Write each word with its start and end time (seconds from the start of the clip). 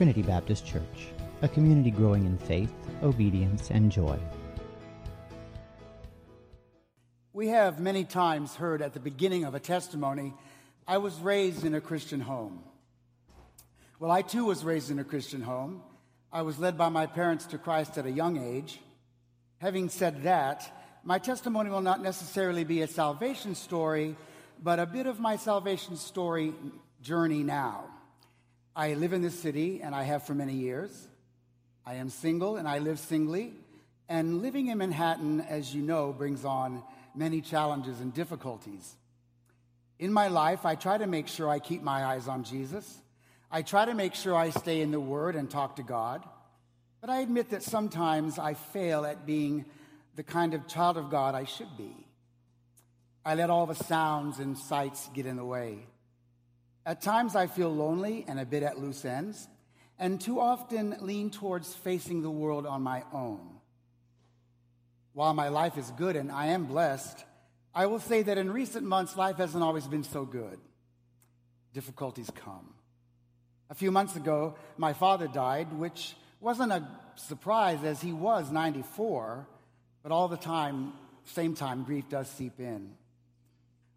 Trinity 0.00 0.22
Baptist 0.22 0.64
Church, 0.64 1.08
a 1.42 1.48
community 1.48 1.90
growing 1.90 2.24
in 2.24 2.38
faith, 2.38 2.72
obedience, 3.02 3.70
and 3.70 3.92
joy. 3.92 4.18
We 7.34 7.48
have 7.48 7.80
many 7.80 8.04
times 8.04 8.54
heard 8.54 8.80
at 8.80 8.94
the 8.94 8.98
beginning 8.98 9.44
of 9.44 9.54
a 9.54 9.60
testimony, 9.60 10.32
I 10.88 10.96
was 10.96 11.20
raised 11.20 11.66
in 11.66 11.74
a 11.74 11.82
Christian 11.82 12.18
home. 12.18 12.64
Well, 13.98 14.10
I 14.10 14.22
too 14.22 14.46
was 14.46 14.64
raised 14.64 14.90
in 14.90 14.98
a 14.98 15.04
Christian 15.04 15.42
home. 15.42 15.82
I 16.32 16.40
was 16.40 16.58
led 16.58 16.78
by 16.78 16.88
my 16.88 17.04
parents 17.04 17.44
to 17.48 17.58
Christ 17.58 17.98
at 17.98 18.06
a 18.06 18.10
young 18.10 18.38
age. 18.38 18.80
Having 19.58 19.90
said 19.90 20.22
that, 20.22 20.72
my 21.04 21.18
testimony 21.18 21.68
will 21.68 21.82
not 21.82 22.02
necessarily 22.02 22.64
be 22.64 22.80
a 22.80 22.86
salvation 22.86 23.54
story, 23.54 24.16
but 24.62 24.78
a 24.78 24.86
bit 24.86 25.04
of 25.04 25.20
my 25.20 25.36
salvation 25.36 25.98
story 25.98 26.54
journey 27.02 27.42
now. 27.42 27.99
I 28.74 28.94
live 28.94 29.12
in 29.12 29.22
this 29.22 29.38
city, 29.38 29.80
and 29.82 29.94
I 29.94 30.04
have 30.04 30.22
for 30.22 30.34
many 30.34 30.54
years. 30.54 31.08
I 31.84 31.94
am 31.94 32.08
single, 32.08 32.56
and 32.56 32.68
I 32.68 32.78
live 32.78 32.98
singly. 32.98 33.52
And 34.08 34.42
living 34.42 34.68
in 34.68 34.78
Manhattan, 34.78 35.40
as 35.40 35.74
you 35.74 35.82
know, 35.82 36.12
brings 36.12 36.44
on 36.44 36.82
many 37.14 37.40
challenges 37.40 38.00
and 38.00 38.14
difficulties. 38.14 38.96
In 39.98 40.12
my 40.12 40.28
life, 40.28 40.64
I 40.64 40.76
try 40.76 40.98
to 40.98 41.06
make 41.06 41.28
sure 41.28 41.48
I 41.48 41.58
keep 41.58 41.82
my 41.82 42.04
eyes 42.04 42.28
on 42.28 42.44
Jesus. 42.44 43.02
I 43.50 43.62
try 43.62 43.84
to 43.84 43.94
make 43.94 44.14
sure 44.14 44.34
I 44.34 44.50
stay 44.50 44.80
in 44.80 44.92
the 44.92 45.00
Word 45.00 45.36
and 45.36 45.50
talk 45.50 45.76
to 45.76 45.82
God. 45.82 46.24
But 47.00 47.10
I 47.10 47.20
admit 47.20 47.50
that 47.50 47.62
sometimes 47.62 48.38
I 48.38 48.54
fail 48.54 49.04
at 49.04 49.26
being 49.26 49.64
the 50.16 50.22
kind 50.22 50.54
of 50.54 50.68
child 50.68 50.96
of 50.96 51.10
God 51.10 51.34
I 51.34 51.44
should 51.44 51.76
be. 51.76 52.06
I 53.24 53.34
let 53.34 53.50
all 53.50 53.66
the 53.66 53.74
sounds 53.74 54.38
and 54.38 54.56
sights 54.56 55.08
get 55.14 55.26
in 55.26 55.36
the 55.36 55.44
way. 55.44 55.86
At 56.84 57.02
times 57.02 57.36
I 57.36 57.46
feel 57.46 57.74
lonely 57.74 58.24
and 58.26 58.40
a 58.40 58.46
bit 58.46 58.62
at 58.62 58.80
loose 58.80 59.04
ends, 59.04 59.48
and 59.98 60.20
too 60.20 60.40
often 60.40 60.96
lean 61.00 61.30
towards 61.30 61.74
facing 61.74 62.22
the 62.22 62.30
world 62.30 62.66
on 62.66 62.82
my 62.82 63.04
own. 63.12 63.60
While 65.12 65.34
my 65.34 65.48
life 65.48 65.76
is 65.76 65.90
good 65.92 66.16
and 66.16 66.32
I 66.32 66.46
am 66.46 66.64
blessed, 66.64 67.24
I 67.74 67.86
will 67.86 68.00
say 68.00 68.22
that 68.22 68.38
in 68.38 68.50
recent 68.50 68.86
months, 68.86 69.16
life 69.16 69.36
hasn't 69.36 69.62
always 69.62 69.86
been 69.86 70.04
so 70.04 70.24
good. 70.24 70.58
Difficulties 71.74 72.30
come. 72.34 72.74
A 73.68 73.74
few 73.74 73.90
months 73.90 74.16
ago, 74.16 74.56
my 74.76 74.92
father 74.92 75.28
died, 75.28 75.72
which 75.74 76.16
wasn't 76.40 76.72
a 76.72 76.88
surprise 77.16 77.84
as 77.84 78.00
he 78.00 78.12
was 78.12 78.50
94, 78.50 79.46
but 80.02 80.10
all 80.10 80.26
the 80.28 80.36
time, 80.36 80.94
same 81.24 81.54
time, 81.54 81.84
grief 81.84 82.08
does 82.08 82.28
seep 82.28 82.58
in. 82.58 82.90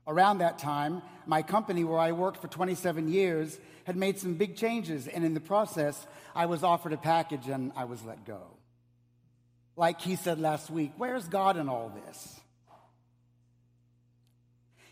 Around 0.06 0.40
that 0.40 0.60
time, 0.60 1.02
my 1.26 1.42
company 1.42 1.84
where 1.84 2.00
I 2.00 2.12
worked 2.12 2.42
for 2.42 2.48
27 2.48 3.08
years 3.08 3.58
had 3.86 3.96
made 3.96 4.20
some 4.20 4.36
big 4.36 4.56
changes, 4.56 5.08
and 5.08 5.24
in 5.24 5.34
the 5.34 5.40
process, 5.40 6.06
I 6.36 6.46
was 6.46 6.64
offered 6.64 6.94
a 6.94 6.98
package 6.98 7.48
and 7.48 7.72
I 7.76 7.86
was 7.86 8.04
let 8.04 8.26
go. 8.26 8.42
Like 9.76 10.02
he 10.02 10.16
said 10.16 10.40
last 10.40 10.70
week, 10.70 10.92
where's 10.98 11.28
God 11.28 11.58
in 11.58 11.70
all 11.70 11.92
this? 12.06 12.40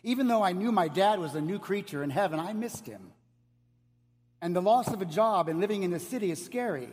Even 0.03 0.27
though 0.27 0.41
I 0.41 0.53
knew 0.53 0.71
my 0.71 0.87
dad 0.87 1.19
was 1.19 1.35
a 1.35 1.41
new 1.41 1.59
creature 1.59 2.03
in 2.03 2.09
heaven, 2.09 2.39
I 2.39 2.53
missed 2.53 2.87
him. 2.87 3.11
And 4.41 4.55
the 4.55 4.61
loss 4.61 4.87
of 4.87 5.01
a 5.01 5.05
job 5.05 5.47
and 5.47 5.59
living 5.59 5.83
in 5.83 5.91
the 5.91 5.99
city 5.99 6.31
is 6.31 6.43
scary. 6.43 6.89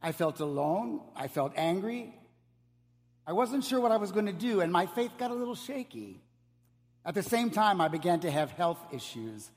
I 0.00 0.12
felt 0.12 0.38
alone. 0.38 1.00
I 1.16 1.26
felt 1.26 1.52
angry. 1.56 2.14
I 3.26 3.32
wasn't 3.32 3.64
sure 3.64 3.80
what 3.80 3.92
I 3.92 3.96
was 3.96 4.12
going 4.12 4.26
to 4.26 4.32
do, 4.32 4.60
and 4.60 4.72
my 4.72 4.86
faith 4.86 5.12
got 5.18 5.30
a 5.30 5.34
little 5.34 5.54
shaky. 5.54 6.20
At 7.04 7.14
the 7.14 7.22
same 7.22 7.50
time, 7.50 7.80
I 7.80 7.88
began 7.88 8.20
to 8.20 8.30
have 8.30 8.50
health 8.52 8.78
issues. 8.92 9.50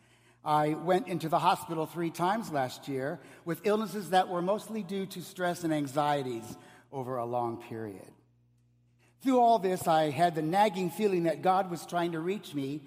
I 0.44 0.70
went 0.70 1.08
into 1.08 1.30
the 1.30 1.40
hospital 1.40 1.86
three 1.86 2.12
times 2.12 2.52
last 2.52 2.88
year 2.88 3.20
with 3.46 3.66
illnesses 3.66 4.12
that 4.12 4.30
were 4.30 4.42
mostly 4.42 4.84
due 4.84 5.06
to 5.08 5.22
stress 5.22 5.64
and 5.64 5.74
anxieties 5.74 6.58
over 6.92 7.18
a 7.18 7.26
long 7.26 7.58
period. 7.58 8.12
Through 9.22 9.40
all 9.40 9.58
this, 9.58 9.88
I 9.88 10.12
had 10.12 10.36
the 10.36 10.44
nagging 10.44 10.92
feeling 10.92 11.24
that 11.24 11.42
God 11.42 11.72
was 11.72 11.86
trying 11.86 12.12
to 12.12 12.20
reach 12.20 12.54
me 12.54 12.82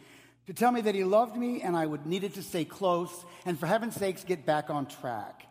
to 0.47 0.55
tell 0.55 0.71
me 0.71 0.81
that 0.83 0.94
He 0.94 1.04
loved 1.04 1.37
me 1.37 1.62
and 1.62 1.77
I 1.77 1.84
would 1.84 2.06
needed 2.06 2.34
to 2.34 2.43
stay 2.43 2.65
close 2.65 3.25
and, 3.44 3.59
for 3.59 3.66
heaven's 3.66 3.97
sakes, 3.97 4.25
get 4.25 4.47
back 4.47 4.71
on 4.71 4.87
track. 4.87 5.44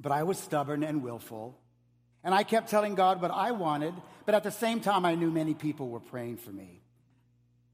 But 0.00 0.12
I 0.12 0.24
was 0.24 0.38
stubborn 0.38 0.82
and 0.82 1.02
willful, 1.02 1.58
and 2.26 2.34
I 2.34 2.42
kept 2.42 2.68
telling 2.68 2.94
God 2.94 3.22
what 3.22 3.30
I 3.30 3.52
wanted, 3.52 3.94
but 4.26 4.34
at 4.34 4.42
the 4.42 4.50
same 4.50 4.80
time, 4.80 5.06
I 5.06 5.14
knew 5.14 5.30
many 5.30 5.54
people 5.54 5.88
were 5.88 6.00
praying 6.00 6.36
for 6.36 6.50
me. 6.50 6.82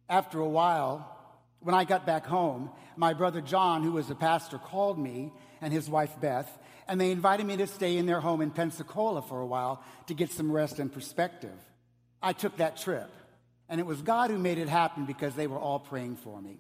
After 0.09 0.39
a 0.39 0.49
while, 0.49 1.19
when 1.59 1.75
I 1.75 1.83
got 1.83 2.07
back 2.07 2.27
home, 2.27 2.71
my 2.97 3.15
brother 3.15 3.41
John, 3.41 3.83
who 3.83 3.93
was 3.93 4.11
a 4.11 4.15
pastor, 4.15 4.59
called 4.59 4.99
me 4.99 5.33
and 5.61 5.73
his 5.73 5.91
wife 5.91 6.15
Beth 6.21 6.49
and 6.89 7.01
they 7.01 7.11
invited 7.11 7.47
me 7.47 7.57
to 7.57 7.67
stay 7.67 7.97
in 7.97 8.07
their 8.07 8.21
home 8.21 8.41
in 8.41 8.51
Pensacola 8.51 9.23
for 9.23 9.41
a 9.41 9.47
while 9.47 9.83
to 10.07 10.15
get 10.15 10.31
some 10.31 10.51
rest 10.51 10.79
and 10.79 10.93
perspective. 10.93 11.59
I 12.21 12.33
took 12.33 12.59
that 12.59 12.77
trip, 12.77 13.11
and 13.69 13.81
it 13.81 13.87
was 13.87 14.03
God 14.03 14.31
who 14.31 14.39
made 14.39 14.59
it 14.59 14.69
happen 14.69 15.07
because 15.07 15.35
they 15.35 15.47
were 15.47 15.59
all 15.59 15.79
praying 15.79 16.17
for 16.17 16.41
me. 16.41 16.59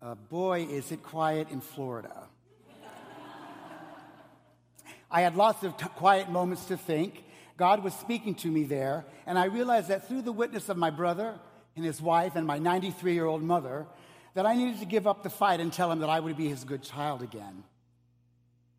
Uh, 0.00 0.14
boy, 0.14 0.66
is 0.70 0.92
it 0.92 1.02
quiet 1.02 1.50
in 1.50 1.60
Florida. 1.60 2.28
I 5.10 5.22
had 5.22 5.36
lots 5.36 5.62
of 5.62 5.76
t- 5.76 5.86
quiet 5.96 6.30
moments 6.30 6.66
to 6.66 6.76
think. 6.76 7.24
God 7.56 7.82
was 7.82 7.94
speaking 7.94 8.34
to 8.36 8.48
me 8.48 8.64
there, 8.64 9.04
and 9.26 9.38
I 9.38 9.46
realized 9.46 9.88
that 9.88 10.06
through 10.06 10.22
the 10.22 10.32
witness 10.32 10.68
of 10.68 10.76
my 10.76 10.90
brother 10.90 11.38
and 11.76 11.84
his 11.84 12.00
wife 12.00 12.36
and 12.36 12.46
my 12.46 12.58
93 12.58 13.14
year 13.14 13.26
old 13.26 13.42
mother, 13.42 13.86
that 14.34 14.46
I 14.46 14.54
needed 14.54 14.78
to 14.80 14.86
give 14.86 15.06
up 15.06 15.22
the 15.22 15.30
fight 15.30 15.60
and 15.60 15.72
tell 15.72 15.90
him 15.90 16.00
that 16.00 16.10
I 16.10 16.20
would 16.20 16.36
be 16.36 16.48
his 16.48 16.64
good 16.64 16.82
child 16.82 17.22
again. 17.22 17.64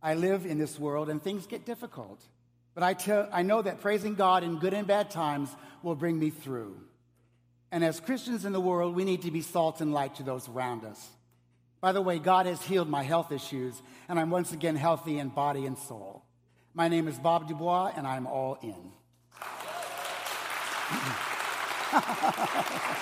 I 0.01 0.13
live 0.13 0.45
in 0.45 0.57
this 0.57 0.79
world 0.79 1.09
and 1.09 1.21
things 1.21 1.47
get 1.47 1.65
difficult. 1.65 2.21
But 2.73 2.83
I, 2.83 2.93
tell, 2.93 3.27
I 3.33 3.41
know 3.41 3.61
that 3.61 3.81
praising 3.81 4.15
God 4.15 4.43
in 4.43 4.59
good 4.59 4.73
and 4.73 4.87
bad 4.87 5.11
times 5.11 5.49
will 5.83 5.95
bring 5.95 6.17
me 6.17 6.29
through. 6.29 6.79
And 7.71 7.83
as 7.83 7.99
Christians 7.99 8.45
in 8.45 8.53
the 8.53 8.61
world, 8.61 8.95
we 8.95 9.03
need 9.03 9.23
to 9.23 9.31
be 9.31 9.41
salt 9.41 9.81
and 9.81 9.93
light 9.93 10.15
to 10.15 10.23
those 10.23 10.47
around 10.47 10.85
us. 10.85 11.09
By 11.81 11.93
the 11.93 12.01
way, 12.01 12.19
God 12.19 12.45
has 12.45 12.61
healed 12.61 12.89
my 12.89 13.03
health 13.03 13.31
issues, 13.31 13.81
and 14.09 14.19
I'm 14.19 14.29
once 14.29 14.51
again 14.51 14.75
healthy 14.75 15.17
in 15.17 15.29
body 15.29 15.65
and 15.65 15.77
soul. 15.77 16.25
My 16.73 16.89
name 16.89 17.07
is 17.07 17.17
Bob 17.17 17.47
Dubois, 17.47 17.93
and 17.95 18.05
I'm 18.05 18.27
all 18.27 18.57
in. 18.61 18.91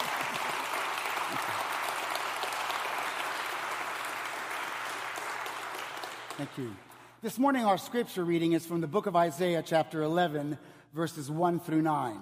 Thank 6.38 6.56
you. 6.58 6.76
This 7.24 7.40
morning, 7.40 7.66
our 7.66 7.80
scripture 7.80 8.24
reading 8.24 8.54
is 8.54 8.64
from 8.64 8.82
the 8.82 8.88
book 8.88 9.08
of 9.08 9.16
Isaiah, 9.16 9.64
chapter 9.66 10.04
11, 10.04 10.60
verses 10.94 11.32
1 11.32 11.62
through 11.62 11.82
9. 11.82 12.16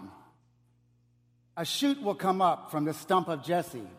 A 1.57 1.65
shoot 1.65 2.01
will 2.01 2.15
come 2.15 2.41
up 2.41 2.71
from 2.71 2.85
the 2.85 2.93
stump 2.93 3.27
of 3.27 3.43
Jesse. 3.43 3.89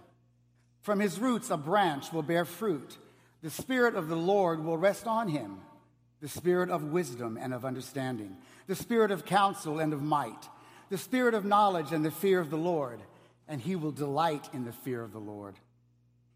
From 0.86 1.00
his 1.00 1.18
roots, 1.18 1.50
a 1.50 1.56
branch 1.56 2.12
will 2.12 2.22
bear 2.22 2.44
fruit. 2.44 2.96
The 3.42 3.50
Spirit 3.50 3.96
of 3.96 4.06
the 4.06 4.14
Lord 4.14 4.64
will 4.64 4.78
rest 4.78 5.08
on 5.08 5.26
him 5.26 5.58
the 6.20 6.28
Spirit 6.28 6.70
of 6.70 6.92
wisdom 6.92 7.36
and 7.40 7.52
of 7.52 7.64
understanding, 7.64 8.36
the 8.68 8.76
Spirit 8.76 9.10
of 9.10 9.24
counsel 9.24 9.80
and 9.80 9.92
of 9.92 10.00
might, 10.00 10.48
the 10.88 10.96
Spirit 10.96 11.34
of 11.34 11.44
knowledge 11.44 11.90
and 11.90 12.04
the 12.04 12.12
fear 12.12 12.38
of 12.38 12.50
the 12.50 12.56
Lord, 12.56 13.00
and 13.48 13.60
he 13.60 13.74
will 13.74 13.90
delight 13.90 14.48
in 14.52 14.64
the 14.64 14.72
fear 14.72 15.02
of 15.02 15.12
the 15.12 15.18
Lord. 15.18 15.56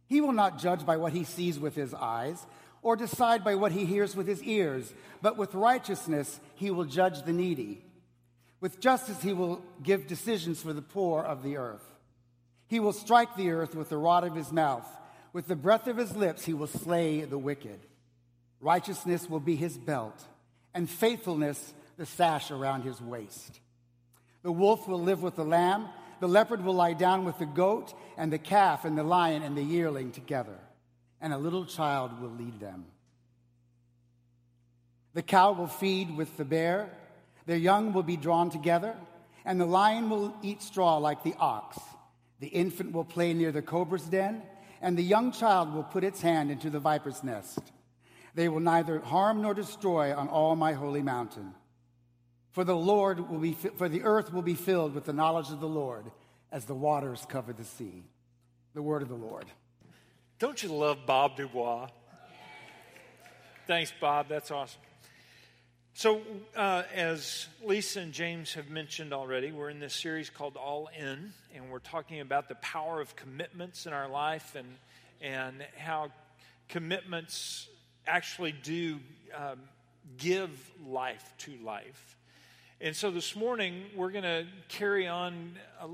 He 0.09 0.21
will 0.21 0.33
not 0.33 0.59
judge 0.59 0.85
by 0.85 0.97
what 0.97 1.13
he 1.13 1.23
sees 1.23 1.57
with 1.57 1.77
his 1.77 1.95
eyes 1.95 2.45
or 2.83 2.97
decide 2.97 3.45
by 3.45 3.55
what 3.55 3.71
he 3.71 3.85
hears 3.85 4.17
with 4.17 4.27
his 4.27 4.43
ears, 4.43 4.93
but 5.23 5.37
with 5.37 5.55
righteousness 5.55 6.41
he 6.57 6.73
will 6.73 6.87
judge 6.87 7.23
the 7.23 7.33
needy. 7.33 7.85
With 8.61 8.81
justice 8.81 9.23
he 9.23 9.33
will 9.33 9.63
give 9.81 10.09
decisions 10.09 10.61
for 10.61 10.73
the 10.73 10.83
poor 10.83 11.23
of 11.23 11.45
the 11.45 11.57
earth. 11.57 11.90
He 12.71 12.81
will 12.81 12.95
strike 12.95 13.37
the 13.37 13.51
earth 13.51 13.75
with 13.75 13.91
the 13.91 13.99
rod 13.99 14.25
of 14.25 14.35
his 14.35 14.51
mouth. 14.51 14.87
With 15.35 15.47
the 15.47 15.57
breath 15.57 15.87
of 15.89 15.99
his 15.99 16.17
lips 16.17 16.47
he 16.47 16.55
will 16.55 16.67
slay 16.67 17.21
the 17.21 17.37
wicked. 17.37 17.81
Righteousness 18.63 19.29
will 19.29 19.41
be 19.41 19.57
his 19.57 19.77
belt, 19.77 20.19
and 20.73 20.89
faithfulness 20.89 21.75
the 21.99 22.07
sash 22.07 22.51
around 22.51 22.83
his 22.83 23.01
waist. 23.03 23.61
The 24.43 24.53
wolf 24.53 24.89
will 24.89 25.03
live 25.03 25.23
with 25.23 25.37
the 25.37 25.45
lamb, 25.45 25.89
the 26.21 26.29
leopard 26.29 26.65
will 26.65 26.75
lie 26.75 26.95
down 26.95 27.27
with 27.27 27.39
the 27.39 27.47
goat, 27.47 27.93
and 28.17 28.33
the 28.33 28.39
calf 28.39 28.87
and 28.87 28.97
the 28.97 29.03
lion 29.03 29.43
and 29.43 29.57
the 29.57 29.63
yearling 29.63 30.13
together 30.13 30.59
and 31.21 31.33
a 31.33 31.39
little 31.39 31.65
child 31.65 32.21
will 32.21 32.31
lead 32.31 32.59
them. 32.61 32.87
The 35.13 35.23
cow 35.23 35.53
will 35.53 35.67
feed 35.67 36.17
with 36.17 36.37
the 36.37 36.45
bear, 36.45 36.91
their 37.47 37.57
young 37.57 37.93
will 37.93 38.03
be 38.03 38.17
drawn 38.17 38.51
together, 38.51 38.97
and 39.45 39.61
the 39.61 39.67
lion 39.67 40.09
will 40.09 40.35
eat 40.43 40.63
straw 40.63 40.99
like 40.99 41.23
the 41.23 41.35
ox. 41.39 41.79
The 42.41 42.49
infant 42.49 42.93
will 42.93 43.05
play 43.05 43.35
near 43.35 43.53
the 43.53 43.63
cobra's 43.63 44.05
den, 44.05 44.43
and 44.81 44.97
the 44.97 45.03
young 45.03 45.31
child 45.31 45.75
will 45.75 45.83
put 45.83 46.05
its 46.05 46.23
hand 46.23 46.51
into 46.51 46.71
the 46.71 46.81
viper's 46.81 47.23
nest. 47.23 47.61
They 48.35 48.49
will 48.49 48.61
neither 48.61 49.01
harm 49.01 49.43
nor 49.43 49.55
destroy 49.55 50.15
on 50.15 50.29
all 50.29 50.57
my 50.57 50.73
holy 50.73 51.03
mountain. 51.03 51.55
For 52.53 52.65
the 52.65 52.77
Lord 52.77 53.29
will 53.31 53.39
be 53.39 53.53
for 53.53 53.89
the 53.89 54.03
earth 54.03 54.33
will 54.33 54.43
be 54.43 54.55
filled 54.55 54.95
with 54.95 55.05
the 55.05 55.13
knowledge 55.13 55.51
of 55.51 55.61
the 55.61 55.69
Lord 55.69 56.11
as 56.51 56.65
the 56.65 56.75
waters 56.75 57.27
cover 57.29 57.53
the 57.53 57.65
sea. 57.65 58.05
The 58.75 58.83
word 58.83 59.03
of 59.03 59.09
the 59.09 59.15
Lord. 59.15 59.47
Don't 60.39 60.63
you 60.63 60.71
love 60.71 60.99
Bob 61.07 61.37
Dubois? 61.37 61.89
Thanks, 63.67 63.93
Bob. 64.01 64.29
That's 64.29 64.51
awesome. 64.51 64.81
So, 66.01 66.23
uh, 66.57 66.85
as 66.95 67.47
Lisa 67.63 68.01
and 68.01 68.15
James 68.15 68.55
have 68.55 68.71
mentioned 68.71 69.13
already, 69.13 69.53
we're 69.53 69.69
in 69.69 69.81
this 69.81 69.93
series 69.93 70.31
called 70.31 70.57
All 70.57 70.89
In, 70.99 71.35
and 71.55 71.71
we're 71.71 71.79
talking 71.79 72.21
about 72.21 72.49
the 72.49 72.55
power 72.55 73.03
of 73.03 73.15
commitments 73.17 73.85
in 73.85 73.93
our 73.93 74.09
life 74.09 74.57
and, 74.57 74.67
and 75.21 75.63
how 75.77 76.11
commitments 76.71 77.69
actually 78.07 78.53
do 78.53 78.99
um, 79.37 79.61
give 80.17 80.51
life 80.87 81.35
to 81.41 81.53
life. 81.63 82.17
And 82.81 82.97
so 82.97 83.11
this 83.11 83.37
morning, 83.37 83.83
we're 83.95 84.11
going 84.11 84.25
to 84.25 84.47
carry 84.71 85.07
on 85.07 85.59
a, 85.83 85.89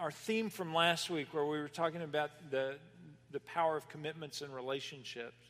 our 0.00 0.10
theme 0.10 0.48
from 0.48 0.72
last 0.72 1.10
week 1.10 1.34
where 1.34 1.44
we 1.44 1.58
were 1.58 1.68
talking 1.68 2.00
about 2.00 2.30
the, 2.50 2.78
the 3.32 3.40
power 3.40 3.76
of 3.76 3.86
commitments 3.90 4.40
and 4.40 4.54
relationships. 4.54 5.49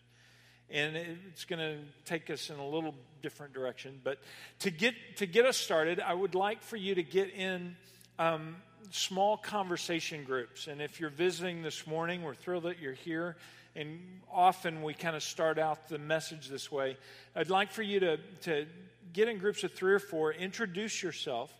And 0.70 0.96
it's 0.96 1.44
going 1.44 1.58
to 1.58 1.78
take 2.04 2.30
us 2.30 2.50
in 2.50 2.58
a 2.58 2.66
little 2.66 2.94
different 3.22 3.52
direction. 3.52 4.00
But 4.04 4.18
to 4.60 4.70
get, 4.70 4.94
to 5.16 5.26
get 5.26 5.44
us 5.44 5.56
started, 5.56 6.00
I 6.00 6.14
would 6.14 6.34
like 6.34 6.62
for 6.62 6.76
you 6.76 6.94
to 6.94 7.02
get 7.02 7.34
in 7.34 7.76
um, 8.18 8.56
small 8.90 9.36
conversation 9.36 10.24
groups. 10.24 10.68
And 10.68 10.80
if 10.80 11.00
you're 11.00 11.10
visiting 11.10 11.62
this 11.62 11.86
morning, 11.86 12.22
we're 12.22 12.34
thrilled 12.34 12.64
that 12.64 12.78
you're 12.78 12.92
here. 12.92 13.36
And 13.76 14.00
often 14.32 14.82
we 14.82 14.94
kind 14.94 15.16
of 15.16 15.22
start 15.22 15.58
out 15.58 15.88
the 15.88 15.98
message 15.98 16.48
this 16.48 16.70
way. 16.70 16.96
I'd 17.34 17.50
like 17.50 17.70
for 17.72 17.82
you 17.82 18.00
to, 18.00 18.16
to 18.42 18.66
get 19.12 19.28
in 19.28 19.38
groups 19.38 19.64
of 19.64 19.72
three 19.72 19.92
or 19.92 19.98
four, 19.98 20.32
introduce 20.32 21.02
yourself, 21.02 21.54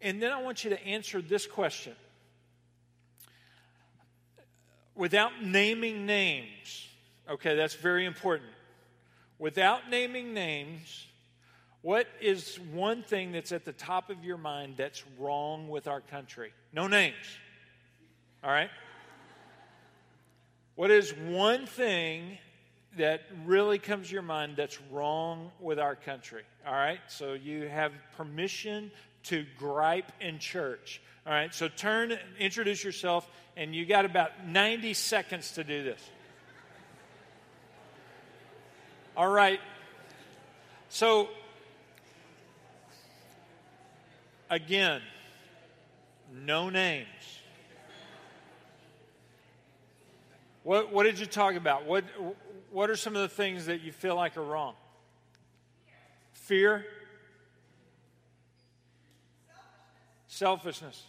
and 0.00 0.20
then 0.20 0.32
I 0.32 0.42
want 0.42 0.64
you 0.64 0.70
to 0.70 0.84
answer 0.84 1.22
this 1.22 1.46
question 1.46 1.94
without 4.94 5.42
naming 5.42 6.06
names. 6.06 6.88
Okay, 7.30 7.54
that's 7.54 7.74
very 7.74 8.04
important. 8.04 8.50
Without 9.38 9.90
naming 9.90 10.34
names, 10.34 11.06
what 11.82 12.06
is 12.20 12.58
one 12.72 13.02
thing 13.02 13.32
that's 13.32 13.52
at 13.52 13.64
the 13.64 13.72
top 13.72 14.10
of 14.10 14.24
your 14.24 14.38
mind 14.38 14.74
that's 14.76 15.02
wrong 15.18 15.68
with 15.68 15.88
our 15.88 16.00
country? 16.00 16.52
No 16.72 16.86
names. 16.86 17.16
All 18.44 18.50
right? 18.50 18.70
What 20.74 20.90
is 20.90 21.12
one 21.12 21.66
thing 21.66 22.38
that 22.96 23.22
really 23.44 23.78
comes 23.78 24.08
to 24.08 24.12
your 24.14 24.22
mind 24.22 24.54
that's 24.56 24.80
wrong 24.90 25.50
with 25.60 25.78
our 25.78 25.96
country? 25.96 26.42
All 26.66 26.72
right? 26.72 27.00
So 27.08 27.32
you 27.34 27.68
have 27.68 27.92
permission 28.16 28.90
to 29.24 29.44
gripe 29.58 30.12
in 30.20 30.38
church. 30.38 31.00
All 31.26 31.32
right? 31.32 31.54
So 31.54 31.68
turn, 31.68 32.16
introduce 32.38 32.82
yourself, 32.82 33.28
and 33.56 33.74
you 33.74 33.86
got 33.86 34.04
about 34.04 34.46
90 34.46 34.94
seconds 34.94 35.52
to 35.52 35.64
do 35.64 35.82
this. 35.82 36.00
All 39.14 39.28
right. 39.28 39.60
So, 40.88 41.28
again, 44.48 45.02
no 46.32 46.70
names. 46.70 47.06
What, 50.62 50.92
what 50.92 51.02
did 51.02 51.18
you 51.18 51.26
talk 51.26 51.56
about? 51.56 51.84
What, 51.84 52.04
what 52.70 52.88
are 52.88 52.96
some 52.96 53.14
of 53.14 53.22
the 53.22 53.28
things 53.28 53.66
that 53.66 53.82
you 53.82 53.92
feel 53.92 54.16
like 54.16 54.36
are 54.36 54.42
wrong? 54.42 54.74
Fear? 56.32 56.86
Selfishness. 60.28 61.02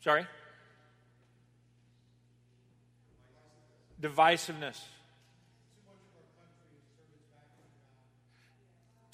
Sorry? 0.00 0.26
Divisiveness. 4.00 4.80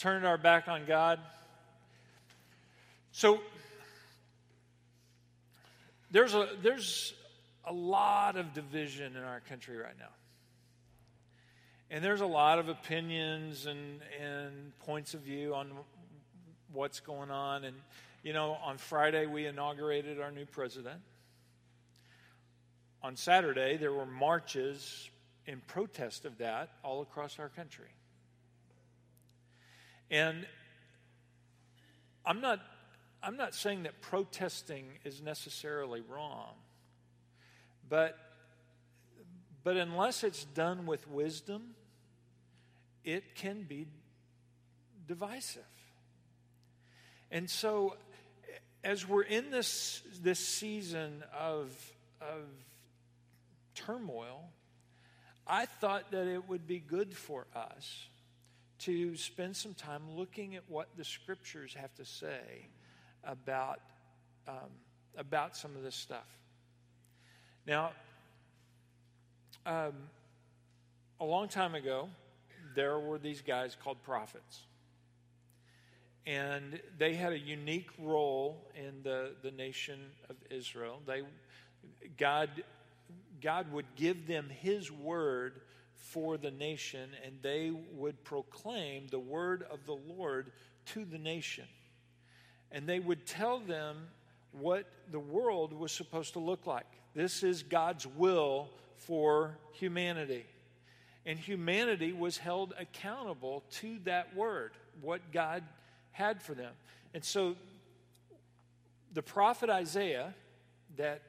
Turning 0.05 0.27
our 0.27 0.37
back 0.37 0.69
on 0.69 0.85
God. 0.85 1.19
So 3.13 3.41
there's 6.11 6.35
a 6.35 6.47
there's 6.63 7.15
a 7.65 7.73
lot 7.73 8.37
of 8.37 8.53
division 8.53 9.17
in 9.17 9.23
our 9.23 9.41
country 9.49 9.79
right 9.79 9.99
now. 9.99 10.11
And 11.91 12.05
there's 12.05 12.21
a 12.21 12.27
lot 12.27 12.59
of 12.59 12.69
opinions 12.69 13.65
and, 13.65 14.03
and 14.23 14.79
points 14.81 15.15
of 15.15 15.23
view 15.23 15.55
on 15.55 15.71
what's 16.71 17.01
going 17.01 17.31
on. 17.31 17.65
And, 17.65 17.77
you 18.23 18.35
know, 18.35 18.59
on 18.63 18.77
Friday 18.77 19.25
we 19.25 19.47
inaugurated 19.47 20.21
our 20.21 20.31
new 20.31 20.45
president. 20.45 21.01
On 23.03 23.17
Saturday, 23.17 23.79
there 23.79 23.95
were 23.95 24.05
marches 24.05 25.09
in 25.47 25.63
protest 25.67 26.27
of 26.27 26.37
that 26.37 26.69
all 26.83 27.01
across 27.01 27.39
our 27.39 27.49
country. 27.49 27.89
And 30.11 30.47
I'm 32.25 32.41
not, 32.41 32.61
I'm 33.23 33.37
not 33.37 33.55
saying 33.55 33.85
that 33.85 34.01
protesting 34.01 34.87
is 35.05 35.21
necessarily 35.21 36.01
wrong. 36.01 36.55
But, 37.89 38.19
but 39.63 39.77
unless 39.77 40.25
it's 40.25 40.45
done 40.45 40.87
with 40.87 41.09
wisdom, 41.09 41.75
it 43.05 43.35
can 43.35 43.63
be 43.63 43.87
divisive. 45.07 45.63
And 47.31 47.51
so, 47.51 47.97
as 48.83 49.09
we're 49.09 49.23
in 49.23 49.51
this, 49.51 50.03
this 50.23 50.39
season 50.39 51.25
of, 51.39 51.75
of 52.21 52.45
turmoil, 53.75 54.49
I 55.47 55.67
thought 55.67 56.13
that 56.13 56.27
it 56.27 56.49
would 56.49 56.67
be 56.67 56.79
good 56.79 57.15
for 57.15 57.47
us 57.55 58.07
to 58.81 59.17
spend 59.17 59.57
some 59.57 59.75
time 59.75 60.03
looking 60.11 60.57
at 60.57 60.63
what 60.69 60.89
the 60.97 61.05
scriptures 61.05 61.75
have 61.75 61.95
to 61.95 62.05
say 62.05 62.69
about, 63.23 63.81
um, 64.49 64.71
about 65.17 65.57
some 65.57 65.77
of 65.77 65.83
this 65.83 65.95
stuff. 65.95 66.27
Now, 67.67 67.93
um, 69.65 69.93
a 71.21 71.25
long 71.25 71.49
time 71.49 71.75
ago, 71.75 72.09
there 72.75 72.99
were 72.99 73.19
these 73.19 73.41
guys 73.41 73.77
called 73.83 74.03
prophets. 74.03 74.63
And 76.27 76.81
they 76.99 77.15
had 77.15 77.33
a 77.33 77.39
unique 77.39 77.91
role 77.99 78.71
in 78.75 79.03
the, 79.03 79.33
the 79.43 79.51
nation 79.51 80.01
of 80.31 80.37
Israel. 80.51 81.01
They, 81.07 81.23
God, 82.17 82.51
God 83.43 83.71
would 83.73 83.87
give 83.95 84.27
them 84.27 84.49
His 84.49 84.91
word 84.91 85.61
for 85.95 86.37
the 86.37 86.51
nation, 86.51 87.11
and 87.25 87.35
they 87.43 87.73
would 87.93 88.23
proclaim 88.25 89.07
the 89.09 89.19
word 89.19 89.65
of 89.71 89.87
the 89.87 89.99
Lord 90.17 90.53
to 90.87 91.05
the 91.05 91.19
nation. 91.19 91.65
And 92.71 92.87
they 92.89 93.01
would 93.01 93.27
tell 93.27 93.59
them 93.59 94.09
what 94.53 94.87
the 95.11 95.21
world 95.21 95.73
was 95.73 95.93
supposed 95.93 96.35
to 96.35 96.39
look 96.39 96.67
like. 96.67 96.87
This 97.15 97.43
is 97.43 97.63
God's 97.63 98.07
will 98.07 98.69
for 98.97 99.57
humanity. 99.73 100.45
And 101.27 101.39
humanity 101.39 102.13
was 102.13 102.37
held 102.37 102.75
accountable 102.79 103.65
to 103.73 103.99
that 104.05 104.35
word, 104.37 104.73
what 105.01 105.33
God 105.33 105.63
had 106.13 106.43
for 106.43 106.55
them. 106.55 106.73
And 107.15 107.25
so 107.25 107.57
the 109.13 109.23
prophet 109.23 109.71
Isaiah, 109.71 110.35
that, 110.97 111.23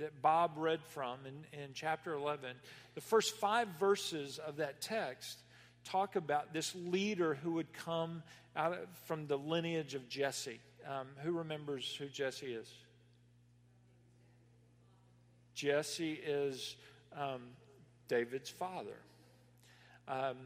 that 0.00 0.20
Bob 0.20 0.52
read 0.56 0.80
from 0.82 1.18
in, 1.26 1.60
in 1.60 1.70
chapter 1.74 2.14
11, 2.14 2.56
the 2.94 3.00
first 3.00 3.36
five 3.36 3.68
verses 3.78 4.38
of 4.38 4.56
that 4.56 4.80
text 4.80 5.38
talk 5.84 6.16
about 6.16 6.52
this 6.52 6.74
leader 6.74 7.34
who 7.34 7.52
would 7.52 7.72
come 7.72 8.22
out 8.56 8.72
of, 8.72 8.78
from 9.06 9.26
the 9.26 9.36
lineage 9.36 9.94
of 9.94 10.08
Jesse. 10.08 10.60
Um, 10.88 11.06
who 11.22 11.32
remembers 11.32 11.94
who 11.98 12.06
Jesse 12.06 12.54
is? 12.54 12.68
Jesse 15.54 16.14
is 16.14 16.76
um, 17.16 17.42
David's 18.08 18.50
father. 18.50 18.96
Um, 20.08 20.36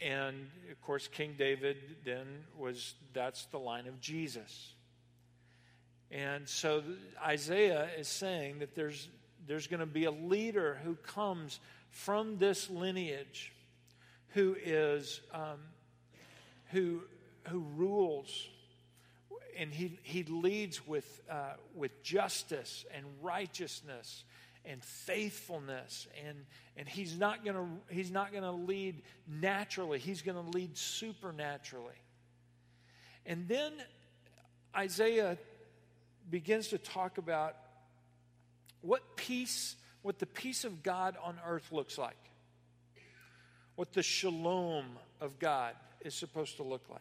and 0.00 0.48
of 0.70 0.80
course, 0.80 1.06
King 1.06 1.34
David 1.38 1.76
then 2.04 2.26
was, 2.58 2.94
that's 3.12 3.44
the 3.46 3.58
line 3.58 3.86
of 3.86 4.00
Jesus. 4.00 4.72
And 6.12 6.46
so 6.46 6.82
Isaiah 7.24 7.88
is 7.98 8.06
saying 8.06 8.58
that 8.58 8.74
there's, 8.74 9.08
there's 9.46 9.66
going 9.66 9.80
to 9.80 9.86
be 9.86 10.04
a 10.04 10.10
leader 10.10 10.78
who 10.84 10.94
comes 10.94 11.58
from 11.90 12.36
this 12.36 12.68
lineage 12.68 13.52
who 14.34 14.56
is, 14.62 15.20
um, 15.32 15.58
who, 16.70 17.00
who 17.48 17.60
rules. 17.76 18.48
And 19.58 19.72
he, 19.72 19.98
he 20.02 20.22
leads 20.24 20.86
with, 20.86 21.20
uh, 21.30 21.54
with 21.74 22.02
justice 22.02 22.84
and 22.94 23.04
righteousness 23.22 24.24
and 24.64 24.82
faithfulness. 24.82 26.06
And, 26.26 26.44
and 26.76 26.88
he's 26.88 27.18
not 27.18 27.44
going 27.44 27.56
to 27.56 27.94
he's 27.94 28.10
not 28.10 28.32
going 28.32 28.44
to 28.44 28.52
lead 28.52 29.02
naturally. 29.26 29.98
He's 29.98 30.22
going 30.22 30.42
to 30.42 30.50
lead 30.56 30.76
supernaturally. 30.76 32.00
And 33.26 33.48
then 33.48 33.72
isaiah 34.74 35.36
begins 36.30 36.68
to 36.68 36.78
talk 36.78 37.18
about 37.18 37.56
what 38.80 39.16
peace 39.16 39.76
what 40.02 40.18
the 40.18 40.26
peace 40.26 40.64
of 40.64 40.82
god 40.82 41.16
on 41.22 41.38
earth 41.46 41.70
looks 41.70 41.96
like 41.96 42.16
what 43.76 43.92
the 43.92 44.02
shalom 44.02 44.84
of 45.20 45.38
God 45.38 45.74
is 46.02 46.14
supposed 46.14 46.56
to 46.56 46.62
look 46.62 46.88
like. 46.90 47.00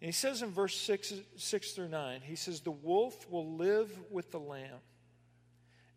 And 0.00 0.06
he 0.06 0.12
says 0.12 0.42
in 0.42 0.50
verse 0.50 0.76
6, 0.76 1.14
6 1.36 1.72
through 1.72 1.88
9, 1.88 2.20
he 2.22 2.36
says, 2.36 2.60
The 2.60 2.70
wolf 2.70 3.30
will 3.30 3.56
live 3.56 3.90
with 4.10 4.30
the 4.30 4.40
lamb. 4.40 4.80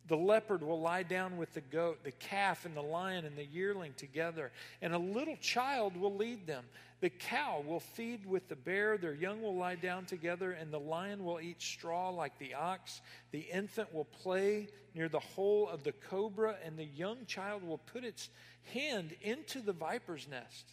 The 0.07 0.17
leopard 0.17 0.63
will 0.63 0.79
lie 0.79 1.03
down 1.03 1.37
with 1.37 1.53
the 1.53 1.61
goat, 1.61 2.03
the 2.03 2.11
calf 2.11 2.65
and 2.65 2.75
the 2.75 2.81
lion 2.81 3.25
and 3.25 3.35
the 3.35 3.45
yearling 3.45 3.93
together, 3.97 4.51
and 4.81 4.93
a 4.93 4.97
little 4.97 5.35
child 5.37 5.97
will 5.97 6.15
lead 6.15 6.47
them. 6.47 6.63
The 7.01 7.09
cow 7.09 7.61
will 7.65 7.81
feed 7.81 8.25
with 8.25 8.47
the 8.47 8.55
bear, 8.55 8.97
their 8.97 9.13
young 9.13 9.41
will 9.41 9.55
lie 9.55 9.75
down 9.75 10.05
together, 10.05 10.53
and 10.53 10.71
the 10.71 10.79
lion 10.79 11.23
will 11.23 11.39
eat 11.39 11.61
straw 11.61 12.09
like 12.09 12.39
the 12.39 12.53
ox. 12.53 13.01
The 13.31 13.41
infant 13.41 13.93
will 13.93 14.05
play 14.05 14.69
near 14.95 15.09
the 15.09 15.19
hole 15.19 15.67
of 15.67 15.83
the 15.83 15.91
cobra, 15.91 16.55
and 16.63 16.77
the 16.77 16.85
young 16.85 17.25
child 17.25 17.63
will 17.63 17.77
put 17.77 18.03
its 18.03 18.29
hand 18.73 19.13
into 19.21 19.61
the 19.61 19.73
viper's 19.73 20.27
nest. 20.27 20.71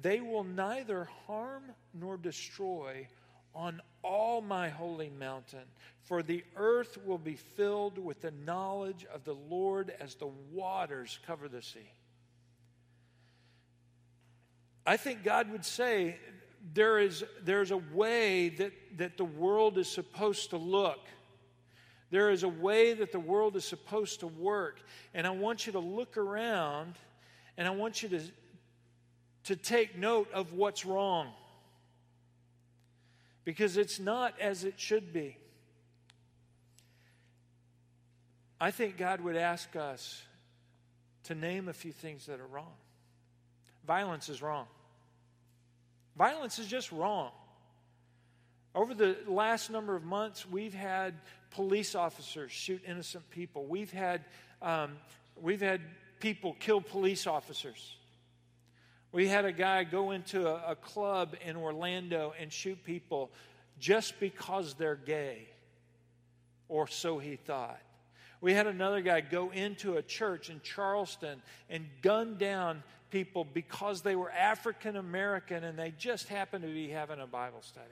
They 0.00 0.20
will 0.20 0.44
neither 0.44 1.08
harm 1.26 1.64
nor 1.92 2.16
destroy 2.16 3.06
on 3.54 3.80
all 4.02 4.40
my 4.40 4.68
holy 4.68 5.10
mountain, 5.10 5.64
for 6.02 6.22
the 6.22 6.44
earth 6.56 6.98
will 7.04 7.18
be 7.18 7.34
filled 7.34 7.98
with 7.98 8.20
the 8.22 8.30
knowledge 8.30 9.06
of 9.12 9.24
the 9.24 9.34
Lord 9.34 9.92
as 10.00 10.14
the 10.14 10.30
waters 10.52 11.18
cover 11.26 11.48
the 11.48 11.62
sea. 11.62 11.90
I 14.86 14.96
think 14.96 15.22
God 15.22 15.50
would 15.52 15.64
say 15.64 16.16
there 16.74 16.98
is 16.98 17.24
there's 17.44 17.70
a 17.70 17.76
way 17.76 18.50
that, 18.50 18.72
that 18.98 19.16
the 19.16 19.24
world 19.24 19.78
is 19.78 19.88
supposed 19.88 20.50
to 20.50 20.56
look. 20.56 21.00
There 22.10 22.30
is 22.30 22.42
a 22.42 22.48
way 22.48 22.92
that 22.94 23.12
the 23.12 23.20
world 23.20 23.56
is 23.56 23.64
supposed 23.64 24.20
to 24.20 24.26
work. 24.26 24.80
And 25.14 25.26
I 25.26 25.30
want 25.30 25.66
you 25.66 25.72
to 25.72 25.78
look 25.78 26.16
around 26.16 26.96
and 27.56 27.68
I 27.68 27.70
want 27.70 28.02
you 28.02 28.08
to, 28.08 28.20
to 29.44 29.56
take 29.56 29.96
note 29.96 30.28
of 30.32 30.52
what's 30.52 30.84
wrong 30.84 31.32
because 33.50 33.76
it's 33.76 33.98
not 33.98 34.32
as 34.40 34.62
it 34.62 34.74
should 34.76 35.12
be. 35.12 35.36
I 38.60 38.70
think 38.70 38.96
God 38.96 39.20
would 39.22 39.34
ask 39.34 39.74
us 39.74 40.22
to 41.24 41.34
name 41.34 41.68
a 41.68 41.72
few 41.72 41.90
things 41.90 42.26
that 42.26 42.38
are 42.38 42.46
wrong. 42.46 42.74
Violence 43.84 44.28
is 44.28 44.40
wrong. 44.40 44.66
Violence 46.16 46.60
is 46.60 46.68
just 46.68 46.92
wrong. 46.92 47.32
Over 48.72 48.94
the 48.94 49.16
last 49.26 49.68
number 49.68 49.96
of 49.96 50.04
months, 50.04 50.48
we've 50.48 50.72
had 50.72 51.14
police 51.50 51.96
officers 51.96 52.52
shoot 52.52 52.80
innocent 52.86 53.28
people. 53.30 53.64
We've 53.64 53.90
had, 53.90 54.26
um, 54.62 54.92
we've 55.42 55.60
had 55.60 55.80
people 56.20 56.54
kill 56.60 56.80
police 56.80 57.26
officers. 57.26 57.96
We 59.12 59.26
had 59.26 59.44
a 59.44 59.52
guy 59.52 59.84
go 59.84 60.12
into 60.12 60.46
a, 60.46 60.72
a 60.72 60.76
club 60.76 61.34
in 61.44 61.56
Orlando 61.56 62.32
and 62.38 62.52
shoot 62.52 62.82
people 62.84 63.30
just 63.78 64.20
because 64.20 64.74
they're 64.74 64.94
gay, 64.94 65.48
or 66.68 66.86
so 66.86 67.18
he 67.18 67.36
thought. 67.36 67.80
We 68.40 68.54
had 68.54 68.66
another 68.66 69.00
guy 69.00 69.20
go 69.20 69.50
into 69.50 69.96
a 69.96 70.02
church 70.02 70.48
in 70.48 70.60
Charleston 70.62 71.42
and 71.68 71.86
gun 72.02 72.36
down 72.38 72.82
people 73.10 73.44
because 73.44 74.02
they 74.02 74.16
were 74.16 74.30
African 74.30 74.96
American 74.96 75.64
and 75.64 75.78
they 75.78 75.92
just 75.98 76.28
happened 76.28 76.62
to 76.62 76.72
be 76.72 76.88
having 76.88 77.20
a 77.20 77.26
Bible 77.26 77.62
study. 77.62 77.86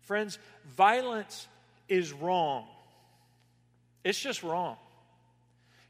Friends, 0.00 0.38
violence 0.76 1.46
is 1.88 2.12
wrong. 2.12 2.66
It's 4.04 4.18
just 4.18 4.42
wrong. 4.42 4.76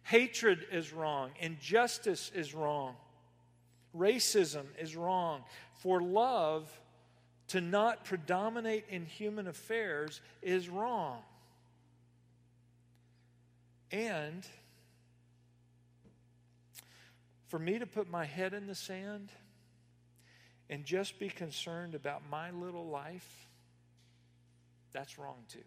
Hatred 0.02 0.66
is 0.72 0.92
wrong. 0.92 1.30
Injustice 1.40 2.30
is 2.34 2.54
wrong. 2.54 2.96
Racism 3.96 4.64
is 4.78 4.96
wrong. 4.96 5.42
For 5.74 6.00
love 6.00 6.70
to 7.48 7.60
not 7.60 8.04
predominate 8.04 8.84
in 8.88 9.06
human 9.06 9.48
affairs 9.48 10.20
is 10.42 10.68
wrong. 10.68 11.18
And 13.90 14.46
for 17.48 17.58
me 17.58 17.80
to 17.80 17.86
put 17.86 18.08
my 18.08 18.24
head 18.24 18.54
in 18.54 18.68
the 18.68 18.74
sand 18.74 19.30
and 20.68 20.84
just 20.84 21.18
be 21.18 21.28
concerned 21.28 21.96
about 21.96 22.22
my 22.30 22.52
little 22.52 22.86
life, 22.86 23.48
that's 24.92 25.18
wrong 25.18 25.38
too. 25.48 25.58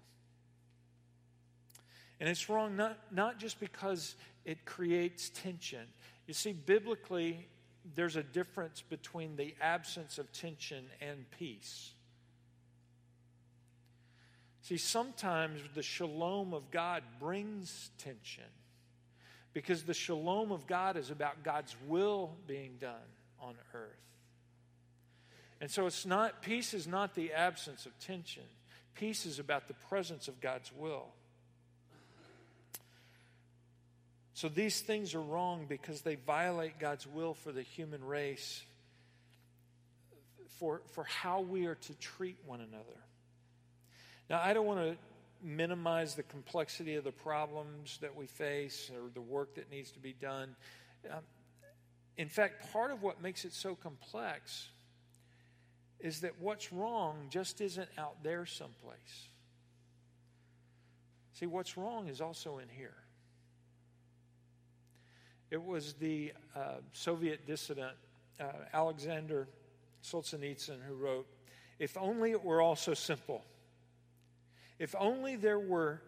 And 2.21 2.29
it's 2.29 2.47
wrong 2.47 2.77
not, 2.77 2.97
not 3.11 3.37
just 3.37 3.59
because 3.59 4.15
it 4.45 4.63
creates 4.63 5.29
tension. 5.29 5.85
You 6.25 6.33
see, 6.33 6.53
biblically, 6.53 7.47
there's 7.95 8.15
a 8.15 8.23
difference 8.23 8.81
between 8.81 9.35
the 9.35 9.55
absence 9.61 10.17
of 10.17 10.31
tension 10.31 10.85
and 11.01 11.29
peace. 11.31 11.91
See, 14.61 14.77
sometimes 14.77 15.61
the 15.75 15.83
shalom 15.83 16.53
of 16.53 16.71
God 16.71 17.03
brings 17.19 17.91
tension 17.97 18.43
because 19.53 19.83
the 19.83 19.93
shalom 19.93 20.51
of 20.51 20.65
God 20.67 20.95
is 20.95 21.11
about 21.11 21.43
God's 21.43 21.75
will 21.87 22.35
being 22.47 22.77
done 22.79 22.93
on 23.39 23.55
earth. 23.73 23.89
And 25.59 25.69
so 25.69 25.85
it's 25.85 26.05
not, 26.05 26.41
peace 26.41 26.73
is 26.73 26.87
not 26.87 27.13
the 27.13 27.33
absence 27.33 27.85
of 27.85 27.97
tension, 27.99 28.43
peace 28.95 29.25
is 29.25 29.39
about 29.39 29.67
the 29.67 29.73
presence 29.73 30.27
of 30.27 30.39
God's 30.39 30.71
will. 30.73 31.07
So 34.33 34.49
these 34.49 34.81
things 34.81 35.13
are 35.13 35.21
wrong 35.21 35.65
because 35.69 36.01
they 36.01 36.15
violate 36.15 36.79
God's 36.79 37.05
will 37.05 37.35
for 37.35 37.51
the 37.51 37.61
human 37.61 38.03
race, 38.03 38.63
for, 40.59 40.81
for 40.93 41.03
how 41.03 41.41
we 41.41 41.67
are 41.67 41.75
to 41.75 41.93
treat 41.95 42.37
one 42.45 42.59
another. 42.59 42.99
Now, 44.29 44.41
I 44.43 44.53
don't 44.53 44.65
want 44.65 44.79
to 44.79 44.97
minimize 45.43 46.15
the 46.15 46.23
complexity 46.23 46.95
of 46.95 47.03
the 47.03 47.11
problems 47.11 47.99
that 48.01 48.15
we 48.15 48.25
face 48.25 48.89
or 48.95 49.09
the 49.13 49.21
work 49.21 49.55
that 49.55 49.69
needs 49.69 49.91
to 49.91 49.99
be 49.99 50.13
done. 50.13 50.55
Um, 51.11 51.19
in 52.17 52.29
fact, 52.29 52.71
part 52.71 52.91
of 52.91 53.03
what 53.03 53.21
makes 53.21 53.43
it 53.45 53.53
so 53.53 53.75
complex 53.75 54.69
is 55.99 56.21
that 56.21 56.39
what's 56.39 56.71
wrong 56.71 57.27
just 57.29 57.61
isn't 57.61 57.89
out 57.97 58.23
there 58.23 58.45
someplace. 58.45 59.27
See, 61.33 61.45
what's 61.45 61.77
wrong 61.77 62.07
is 62.07 62.21
also 62.21 62.59
in 62.59 62.69
here. 62.69 62.95
It 65.53 65.63
was 65.63 65.93
the 65.93 66.33
uh, 66.55 66.77
Soviet 66.93 67.45
dissident 67.45 67.93
uh, 68.39 68.45
Alexander 68.73 69.47
Solzhenitsyn 70.03 70.81
who 70.81 70.95
wrote, 70.95 71.27
If 71.77 71.95
only 71.95 72.31
it 72.31 72.43
were 72.43 72.59
all 72.59 72.75
so 72.75 72.95
simple. 72.95 73.43
If 74.79 74.95
only 74.97 75.35
there 75.35 75.59
were 75.59 76.01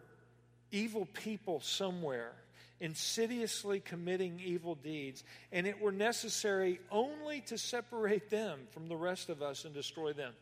evil 0.72 1.06
people 1.06 1.60
somewhere 1.60 2.32
insidiously 2.80 3.78
committing 3.78 4.40
evil 4.44 4.74
deeds, 4.74 5.22
and 5.52 5.64
it 5.64 5.80
were 5.80 5.92
necessary 5.92 6.80
only 6.90 7.40
to 7.42 7.56
separate 7.56 8.28
them 8.30 8.58
from 8.72 8.88
the 8.88 8.96
rest 8.96 9.28
of 9.28 9.42
us 9.42 9.64
and 9.64 9.72
destroy 9.72 10.12
them. 10.12 10.32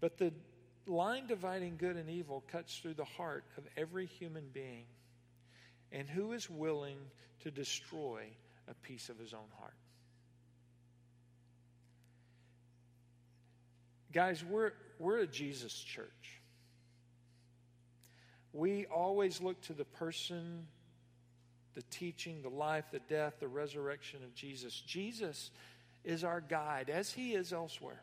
But 0.00 0.16
the 0.16 0.32
line 0.86 1.26
dividing 1.26 1.76
good 1.76 1.96
and 1.96 2.08
evil 2.08 2.42
cuts 2.50 2.78
through 2.78 2.94
the 2.94 3.04
heart 3.04 3.44
of 3.58 3.64
every 3.76 4.06
human 4.06 4.48
being. 4.54 4.86
And 5.92 6.08
who 6.08 6.32
is 6.32 6.50
willing 6.50 6.98
to 7.40 7.50
destroy 7.50 8.24
a 8.68 8.74
piece 8.74 9.08
of 9.08 9.18
his 9.18 9.32
own 9.32 9.48
heart? 9.58 9.74
Guys, 14.12 14.44
we're, 14.44 14.72
we're 14.98 15.18
a 15.18 15.26
Jesus 15.26 15.72
church. 15.74 16.40
We 18.52 18.86
always 18.86 19.40
look 19.40 19.60
to 19.62 19.74
the 19.74 19.84
person, 19.84 20.66
the 21.74 21.82
teaching, 21.90 22.42
the 22.42 22.48
life, 22.48 22.86
the 22.90 23.00
death, 23.00 23.34
the 23.40 23.48
resurrection 23.48 24.20
of 24.24 24.34
Jesus. 24.34 24.80
Jesus 24.80 25.50
is 26.04 26.24
our 26.24 26.40
guide, 26.40 26.90
as 26.90 27.12
he 27.12 27.34
is 27.34 27.52
elsewhere. 27.52 28.02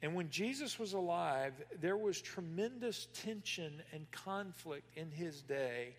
And 0.00 0.14
when 0.14 0.30
Jesus 0.30 0.78
was 0.78 0.92
alive, 0.92 1.54
there 1.80 1.96
was 1.96 2.20
tremendous 2.20 3.08
tension 3.14 3.82
and 3.92 4.08
conflict 4.12 4.96
in 4.96 5.10
his 5.10 5.42
day 5.42 5.96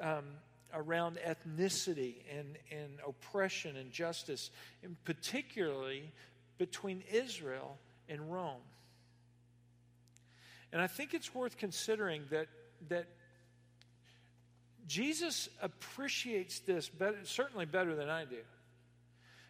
um, 0.00 0.24
around 0.72 1.18
ethnicity 1.18 2.16
and, 2.36 2.56
and 2.70 2.98
oppression 3.06 3.76
and 3.76 3.90
justice, 3.90 4.50
and 4.84 4.96
particularly 5.04 6.12
between 6.58 7.02
Israel 7.10 7.76
and 8.08 8.32
Rome. 8.32 8.62
And 10.72 10.80
I 10.80 10.86
think 10.86 11.14
it's 11.14 11.34
worth 11.34 11.56
considering 11.56 12.22
that, 12.30 12.46
that 12.88 13.08
Jesus 14.86 15.48
appreciates 15.60 16.60
this 16.60 16.88
better, 16.88 17.18
certainly 17.24 17.66
better 17.66 17.96
than 17.96 18.08
I 18.08 18.24
do. 18.24 18.42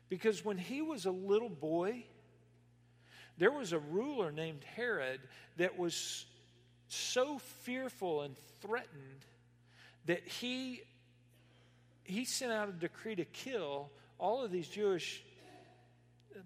Because 0.09 0.45
when 0.45 0.59
he 0.59 0.81
was 0.81 1.05
a 1.05 1.11
little 1.11 1.49
boy, 1.49 2.05
there 3.41 3.51
was 3.51 3.73
a 3.73 3.79
ruler 3.79 4.31
named 4.31 4.63
Herod 4.77 5.21
that 5.57 5.79
was 5.79 6.27
so 6.89 7.39
fearful 7.39 8.21
and 8.21 8.37
threatened 8.61 9.25
that 10.05 10.29
he 10.29 10.83
he 12.05 12.25
sent 12.25 12.53
out 12.53 12.69
a 12.69 12.73
decree 12.73 13.15
to 13.15 13.25
kill 13.25 13.91
all 14.19 14.45
of 14.45 14.51
these 14.51 14.69
Jewish 14.69 15.23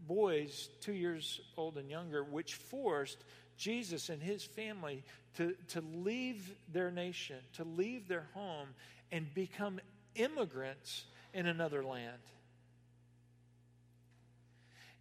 boys, 0.07 0.69
two 0.81 0.93
years 0.93 1.41
old 1.57 1.79
and 1.79 1.91
younger, 1.91 2.23
which 2.23 2.55
forced 2.55 3.19
Jesus 3.57 4.09
and 4.09 4.23
his 4.23 4.45
family 4.45 5.03
to, 5.37 5.55
to 5.69 5.81
leave 5.81 6.55
their 6.73 6.91
nation, 6.91 7.37
to 7.55 7.65
leave 7.65 8.07
their 8.07 8.29
home, 8.35 8.69
and 9.11 9.33
become 9.35 9.81
immigrants 10.15 11.07
in 11.33 11.47
another 11.47 11.83
land. 11.83 12.21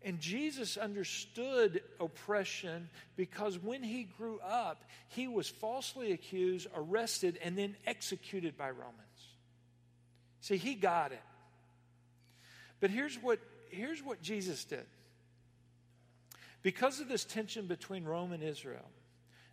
And 0.03 0.19
Jesus 0.19 0.75
understood 0.75 1.81
oppression 1.99 2.89
because 3.15 3.57
when 3.57 3.83
he 3.83 4.03
grew 4.03 4.39
up, 4.39 4.83
he 5.07 5.27
was 5.27 5.47
falsely 5.47 6.11
accused, 6.11 6.67
arrested, 6.75 7.39
and 7.41 7.57
then 7.57 7.75
executed 7.87 8.57
by 8.57 8.69
Romans. 8.69 8.97
See, 10.41 10.57
he 10.57 10.75
got 10.75 11.13
it. 11.13 11.21
But 12.81 12.89
here's 12.89 13.15
what, 13.15 13.39
here's 13.69 14.03
what 14.03 14.21
Jesus 14.21 14.65
did. 14.65 14.85
Because 16.63 16.99
of 16.99 17.07
this 17.07 17.23
tension 17.23 17.67
between 17.67 18.03
Rome 18.03 18.33
and 18.33 18.43
Israel, 18.43 18.89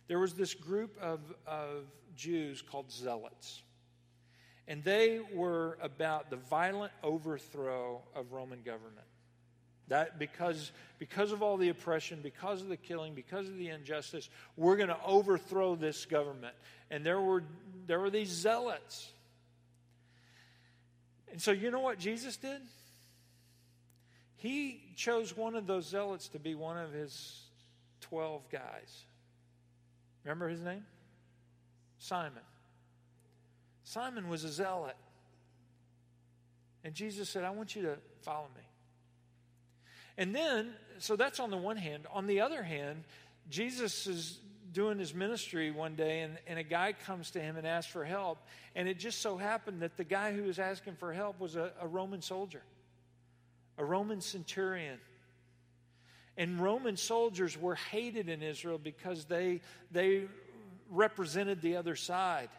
there 0.07 0.19
was 0.19 0.33
this 0.33 0.53
group 0.53 0.97
of, 1.01 1.21
of 1.47 1.85
Jews 2.17 2.61
called 2.61 2.91
zealots. 2.91 3.61
And 4.67 4.83
they 4.83 5.21
were 5.33 5.77
about 5.81 6.29
the 6.29 6.35
violent 6.35 6.91
overthrow 7.03 8.01
of 8.13 8.33
Roman 8.33 8.61
government. 8.63 9.07
That 9.91 10.17
because, 10.17 10.71
because 10.99 11.33
of 11.33 11.43
all 11.43 11.57
the 11.57 11.67
oppression, 11.67 12.21
because 12.23 12.61
of 12.61 12.69
the 12.69 12.77
killing, 12.77 13.13
because 13.13 13.49
of 13.49 13.57
the 13.57 13.67
injustice, 13.67 14.29
we're 14.55 14.77
going 14.77 14.87
to 14.87 14.97
overthrow 15.05 15.75
this 15.75 16.05
government. 16.05 16.55
And 16.89 17.05
there 17.05 17.19
were, 17.19 17.43
there 17.87 17.99
were 17.99 18.09
these 18.09 18.29
zealots. 18.29 19.09
And 21.29 21.41
so, 21.41 21.51
you 21.51 21.71
know 21.71 21.81
what 21.81 21.99
Jesus 21.99 22.37
did? 22.37 22.61
He 24.37 24.81
chose 24.95 25.35
one 25.35 25.57
of 25.57 25.67
those 25.67 25.89
zealots 25.89 26.29
to 26.29 26.39
be 26.39 26.55
one 26.55 26.77
of 26.77 26.93
his 26.93 27.41
12 27.99 28.49
guys. 28.49 29.03
Remember 30.23 30.47
his 30.47 30.61
name? 30.61 30.85
Simon. 31.99 32.43
Simon 33.83 34.29
was 34.29 34.45
a 34.45 34.49
zealot. 34.49 34.95
And 36.85 36.93
Jesus 36.93 37.29
said, 37.29 37.43
I 37.43 37.49
want 37.49 37.75
you 37.75 37.81
to 37.81 37.97
follow 38.21 38.47
me. 38.55 38.63
And 40.17 40.35
then, 40.35 40.73
so 40.99 41.15
that's 41.15 41.39
on 41.39 41.49
the 41.49 41.57
one 41.57 41.77
hand. 41.77 42.05
On 42.11 42.27
the 42.27 42.41
other 42.41 42.63
hand, 42.63 43.03
Jesus 43.49 44.07
is 44.07 44.39
doing 44.73 44.97
his 44.99 45.13
ministry 45.13 45.71
one 45.71 45.95
day, 45.95 46.21
and, 46.21 46.37
and 46.47 46.57
a 46.57 46.63
guy 46.63 46.93
comes 46.93 47.31
to 47.31 47.41
him 47.41 47.57
and 47.57 47.67
asks 47.67 47.91
for 47.91 48.05
help. 48.05 48.37
And 48.75 48.87
it 48.87 48.99
just 48.99 49.21
so 49.21 49.37
happened 49.37 49.81
that 49.81 49.97
the 49.97 50.03
guy 50.03 50.33
who 50.33 50.43
was 50.43 50.59
asking 50.59 50.95
for 50.95 51.11
help 51.11 51.39
was 51.39 51.55
a, 51.55 51.71
a 51.81 51.87
Roman 51.87 52.21
soldier, 52.21 52.61
a 53.77 53.83
Roman 53.83 54.21
centurion. 54.21 54.99
And 56.37 56.59
Roman 56.61 56.95
soldiers 56.95 57.57
were 57.57 57.75
hated 57.75 58.29
in 58.29 58.41
Israel 58.41 58.79
because 58.81 59.25
they, 59.25 59.61
they 59.91 60.23
represented 60.89 61.61
the 61.61 61.75
other 61.75 61.95
side. 61.95 62.49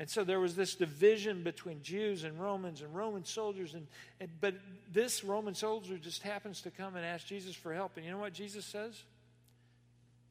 And 0.00 0.08
so 0.08 0.24
there 0.24 0.40
was 0.40 0.56
this 0.56 0.76
division 0.76 1.42
between 1.42 1.82
Jews 1.82 2.24
and 2.24 2.40
Romans 2.40 2.80
and 2.80 2.96
Roman 2.96 3.22
soldiers. 3.26 3.74
And, 3.74 3.86
and, 4.18 4.30
but 4.40 4.54
this 4.90 5.22
Roman 5.22 5.54
soldier 5.54 5.98
just 5.98 6.22
happens 6.22 6.62
to 6.62 6.70
come 6.70 6.96
and 6.96 7.04
ask 7.04 7.26
Jesus 7.26 7.54
for 7.54 7.74
help. 7.74 7.98
And 7.98 8.06
you 8.06 8.12
know 8.12 8.16
what 8.16 8.32
Jesus 8.32 8.64
says? 8.64 8.98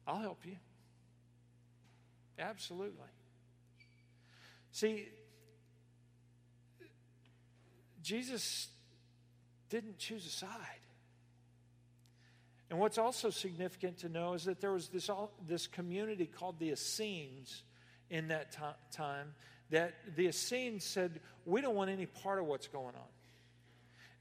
I'll 0.08 0.18
help 0.18 0.40
you. 0.44 0.56
Absolutely. 2.36 3.06
See, 4.72 5.06
Jesus 8.02 8.66
didn't 9.68 9.98
choose 9.98 10.26
a 10.26 10.30
side. 10.30 10.50
And 12.70 12.80
what's 12.80 12.98
also 12.98 13.30
significant 13.30 13.98
to 13.98 14.08
know 14.08 14.34
is 14.34 14.46
that 14.46 14.60
there 14.60 14.72
was 14.72 14.88
this, 14.88 15.08
this 15.46 15.68
community 15.68 16.26
called 16.26 16.58
the 16.58 16.70
Essenes 16.70 17.62
in 18.10 18.26
that 18.28 18.56
time 18.90 19.26
that 19.70 19.94
the 20.16 20.28
Essenes 20.28 20.84
said, 20.84 21.20
We 21.44 21.60
don't 21.60 21.74
want 21.74 21.90
any 21.90 22.06
part 22.06 22.38
of 22.38 22.46
what's 22.46 22.68
going 22.68 22.94
on. 22.94 23.10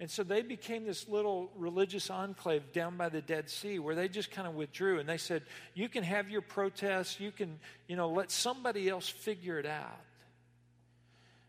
And 0.02 0.10
so 0.10 0.24
they 0.24 0.42
became 0.42 0.86
this 0.86 1.10
little 1.10 1.52
religious 1.58 2.10
enclave 2.10 2.72
down 2.72 2.96
by 2.96 3.10
the 3.10 3.22
Dead 3.22 3.50
Sea 3.50 3.80
where 3.80 3.96
they 3.96 4.08
just 4.08 4.32
kind 4.32 4.48
of 4.48 4.56
withdrew 4.56 5.00
and 5.00 5.10
they 5.10 5.18
said, 5.18 5.44
You 5.74 5.90
can 5.90 6.04
have 6.04 6.30
your 6.30 6.42
protests, 6.42 7.20
you 7.20 7.32
can, 7.32 7.60
you 7.88 7.98
know, 7.98 8.10
let 8.10 8.32
somebody 8.32 8.88
else 8.88 9.10
figure 9.10 9.60
it 9.60 9.66
out. 9.66 10.00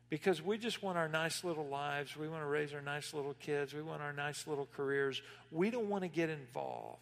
Because 0.08 0.42
we 0.42 0.58
just 0.58 0.82
want 0.82 0.98
our 0.98 1.08
nice 1.08 1.44
little 1.44 1.68
lives. 1.68 2.16
We 2.16 2.28
want 2.28 2.42
to 2.42 2.46
raise 2.46 2.74
our 2.74 2.80
nice 2.80 3.14
little 3.14 3.34
kids. 3.34 3.72
We 3.72 3.82
want 3.82 4.02
our 4.02 4.12
nice 4.12 4.44
little 4.48 4.66
careers. 4.74 5.22
We 5.52 5.70
don't 5.70 5.88
want 5.88 6.02
to 6.02 6.08
get 6.08 6.28
involved. 6.28 6.98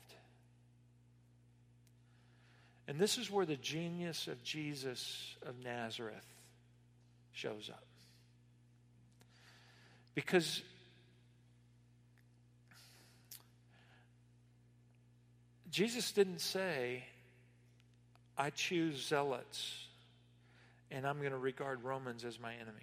And 2.87 2.98
this 2.98 3.16
is 3.16 3.30
where 3.30 3.46
the 3.46 3.56
genius 3.56 4.28
of 4.28 4.42
Jesus 4.42 5.37
of 5.46 5.54
Nazareth 5.64 6.26
shows 7.38 7.70
up. 7.72 7.85
Because 10.16 10.61
Jesus 15.70 16.11
didn't 16.11 16.40
say, 16.40 17.05
I 18.37 18.51
choose 18.51 19.07
zealots 19.07 19.87
and 20.90 21.07
I'm 21.07 21.18
going 21.20 21.31
to 21.31 21.38
regard 21.38 21.85
Romans 21.85 22.24
as 22.24 22.40
my 22.40 22.53
enemies. 22.55 22.83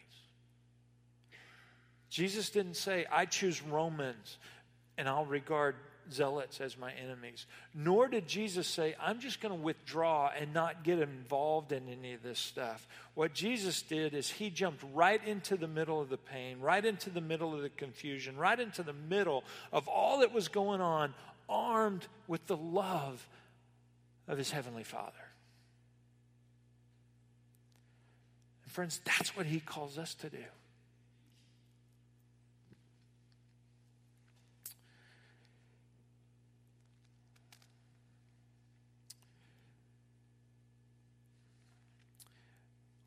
Jesus 2.09 2.49
didn't 2.49 2.77
say, 2.77 3.05
I 3.11 3.25
choose 3.25 3.61
Romans 3.61 4.37
and 4.97 5.09
I'll 5.09 5.25
regard 5.25 5.75
zealots 6.11 6.61
as 6.61 6.77
my 6.77 6.91
enemies. 6.93 7.45
Nor 7.73 8.07
did 8.07 8.27
Jesus 8.27 8.67
say, 8.67 8.95
I'm 8.99 9.19
just 9.19 9.41
going 9.41 9.55
to 9.55 9.61
withdraw 9.61 10.31
and 10.37 10.53
not 10.53 10.83
get 10.83 10.99
involved 10.99 11.71
in 11.71 11.89
any 11.89 12.13
of 12.13 12.23
this 12.23 12.39
stuff. 12.39 12.87
What 13.13 13.33
Jesus 13.33 13.81
did 13.81 14.13
is 14.13 14.29
he 14.29 14.49
jumped 14.49 14.83
right 14.93 15.25
into 15.25 15.57
the 15.57 15.67
middle 15.67 16.01
of 16.01 16.09
the 16.09 16.17
pain, 16.17 16.59
right 16.59 16.83
into 16.83 17.09
the 17.09 17.21
middle 17.21 17.53
of 17.53 17.61
the 17.61 17.69
confusion, 17.69 18.37
right 18.37 18.59
into 18.59 18.83
the 18.83 18.93
middle 18.93 19.43
of 19.71 19.87
all 19.87 20.19
that 20.19 20.33
was 20.33 20.47
going 20.47 20.81
on, 20.81 21.13
armed 21.47 22.07
with 22.27 22.45
the 22.47 22.57
love 22.57 23.27
of 24.27 24.37
his 24.37 24.51
heavenly 24.51 24.83
Father. 24.83 25.11
And 28.63 28.71
friends, 28.71 28.99
that's 29.03 29.35
what 29.35 29.45
he 29.45 29.59
calls 29.59 29.97
us 29.97 30.15
to 30.15 30.29
do. 30.29 30.43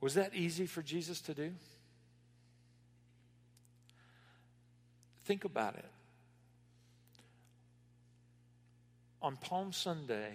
Was 0.09 0.15
that 0.15 0.35
easy 0.35 0.65
for 0.65 0.81
Jesus 0.81 1.21
to 1.21 1.35
do? 1.35 1.51
Think 5.27 5.45
about 5.45 5.75
it. 5.75 5.85
On 9.21 9.37
Palm 9.37 9.71
Sunday, 9.71 10.31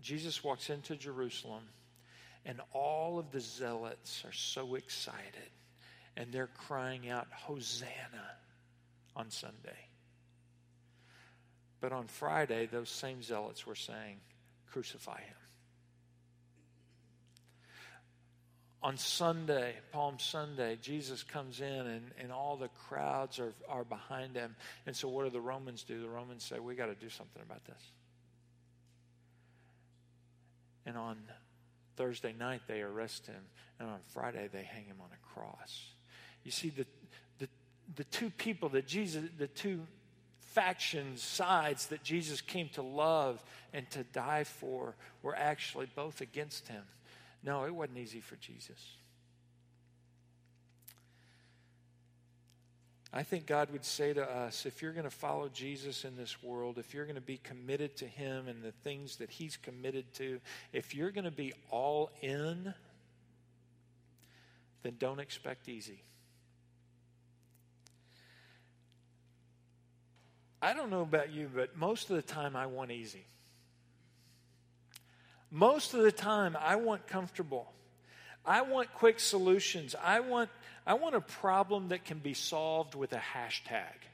Jesus 0.00 0.44
walks 0.44 0.70
into 0.70 0.94
Jerusalem, 0.94 1.64
and 2.44 2.60
all 2.72 3.18
of 3.18 3.32
the 3.32 3.40
zealots 3.40 4.22
are 4.24 4.32
so 4.32 4.76
excited, 4.76 5.50
and 6.16 6.30
they're 6.30 6.46
crying 6.46 7.08
out, 7.08 7.26
Hosanna 7.32 8.30
on 9.16 9.28
Sunday. 9.28 9.88
But 11.80 11.90
on 11.90 12.06
Friday, 12.06 12.66
those 12.66 12.90
same 12.90 13.24
zealots 13.24 13.66
were 13.66 13.74
saying, 13.74 14.18
Crucify 14.70 15.18
him. 15.18 15.45
On 18.86 18.96
Sunday, 18.96 19.74
Palm 19.90 20.16
Sunday, 20.20 20.78
Jesus 20.80 21.24
comes 21.24 21.60
in 21.60 21.66
and, 21.66 22.12
and 22.20 22.30
all 22.30 22.56
the 22.56 22.68
crowds 22.88 23.40
are, 23.40 23.52
are 23.68 23.82
behind 23.82 24.36
him. 24.36 24.54
And 24.86 24.94
so, 24.94 25.08
what 25.08 25.24
do 25.24 25.30
the 25.30 25.40
Romans 25.40 25.82
do? 25.82 26.00
The 26.00 26.08
Romans 26.08 26.44
say, 26.44 26.60
We 26.60 26.76
got 26.76 26.86
to 26.86 26.94
do 26.94 27.08
something 27.08 27.42
about 27.42 27.64
this. 27.64 27.82
And 30.86 30.96
on 30.96 31.16
Thursday 31.96 32.32
night, 32.32 32.60
they 32.68 32.80
arrest 32.80 33.26
him. 33.26 33.42
And 33.80 33.88
on 33.88 33.98
Friday, 34.06 34.48
they 34.52 34.62
hang 34.62 34.84
him 34.84 34.98
on 35.00 35.08
a 35.12 35.34
cross. 35.34 35.82
You 36.44 36.52
see, 36.52 36.70
the, 36.70 36.86
the, 37.40 37.48
the 37.96 38.04
two 38.04 38.30
people 38.30 38.68
that 38.68 38.86
Jesus, 38.86 39.24
the 39.36 39.48
two 39.48 39.80
factions, 40.38 41.22
sides 41.22 41.86
that 41.86 42.04
Jesus 42.04 42.40
came 42.40 42.68
to 42.74 42.82
love 42.82 43.42
and 43.74 43.90
to 43.90 44.04
die 44.04 44.44
for 44.44 44.94
were 45.24 45.34
actually 45.34 45.88
both 45.96 46.20
against 46.20 46.68
him. 46.68 46.84
No, 47.46 47.64
it 47.64 47.72
wasn't 47.72 47.98
easy 47.98 48.20
for 48.20 48.34
Jesus. 48.34 48.96
I 53.12 53.22
think 53.22 53.46
God 53.46 53.70
would 53.70 53.84
say 53.84 54.12
to 54.12 54.28
us 54.28 54.66
if 54.66 54.82
you're 54.82 54.92
going 54.92 55.04
to 55.04 55.10
follow 55.10 55.48
Jesus 55.48 56.04
in 56.04 56.16
this 56.16 56.42
world, 56.42 56.76
if 56.76 56.92
you're 56.92 57.04
going 57.04 57.14
to 57.14 57.20
be 57.20 57.38
committed 57.38 57.96
to 57.98 58.04
Him 58.04 58.48
and 58.48 58.64
the 58.64 58.72
things 58.72 59.16
that 59.16 59.30
He's 59.30 59.56
committed 59.56 60.12
to, 60.14 60.40
if 60.72 60.92
you're 60.92 61.12
going 61.12 61.24
to 61.24 61.30
be 61.30 61.54
all 61.70 62.10
in, 62.20 62.74
then 64.82 64.96
don't 64.98 65.20
expect 65.20 65.68
easy. 65.68 66.02
I 70.60 70.74
don't 70.74 70.90
know 70.90 71.02
about 71.02 71.32
you, 71.32 71.48
but 71.54 71.76
most 71.76 72.10
of 72.10 72.16
the 72.16 72.22
time 72.22 72.56
I 72.56 72.66
want 72.66 72.90
easy. 72.90 73.24
Most 75.50 75.94
of 75.94 76.02
the 76.02 76.12
time 76.12 76.56
I 76.60 76.76
want 76.76 77.06
comfortable. 77.06 77.72
I 78.44 78.62
want 78.62 78.92
quick 78.94 79.18
solutions. 79.18 79.94
I 80.00 80.20
want, 80.20 80.50
I 80.86 80.94
want 80.94 81.14
a 81.14 81.20
problem 81.20 81.88
that 81.88 82.04
can 82.04 82.18
be 82.18 82.34
solved 82.34 82.94
with 82.94 83.12
a 83.12 83.20
hashtag. 83.34 84.06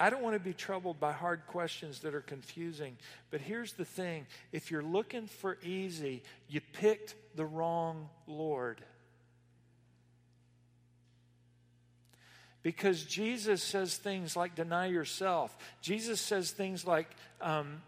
I 0.00 0.10
don't 0.10 0.22
want 0.22 0.34
to 0.34 0.40
be 0.40 0.54
troubled 0.54 1.00
by 1.00 1.12
hard 1.12 1.46
questions 1.48 2.00
that 2.00 2.14
are 2.14 2.20
confusing. 2.20 2.96
But 3.30 3.40
here's 3.40 3.72
the 3.72 3.84
thing 3.84 4.26
if 4.52 4.70
you're 4.70 4.82
looking 4.82 5.26
for 5.26 5.58
easy, 5.62 6.22
you 6.48 6.60
picked 6.60 7.14
the 7.34 7.44
wrong 7.44 8.08
Lord. 8.26 8.80
Because 12.62 13.04
Jesus 13.04 13.62
says 13.62 13.96
things 13.96 14.36
like 14.36 14.54
deny 14.54 14.86
yourself. 14.86 15.56
Jesus 15.80 16.20
says 16.20 16.50
things 16.50 16.86
like 16.86 17.08
um, 17.40 17.82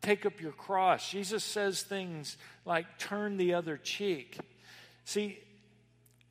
take 0.00 0.24
up 0.26 0.40
your 0.40 0.52
cross. 0.52 1.10
Jesus 1.10 1.44
says 1.44 1.82
things 1.82 2.36
like 2.64 2.98
turn 2.98 3.36
the 3.36 3.54
other 3.54 3.76
cheek. 3.76 4.38
See, 5.04 5.38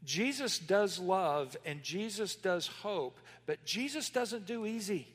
Jesus 0.03 0.59
does 0.59 0.99
love 0.99 1.55
and 1.65 1.83
Jesus 1.83 2.35
does 2.35 2.67
hope, 2.67 3.19
but 3.45 3.63
Jesus 3.63 4.09
doesn't 4.09 4.45
do 4.45 4.65
easy. 4.65 5.07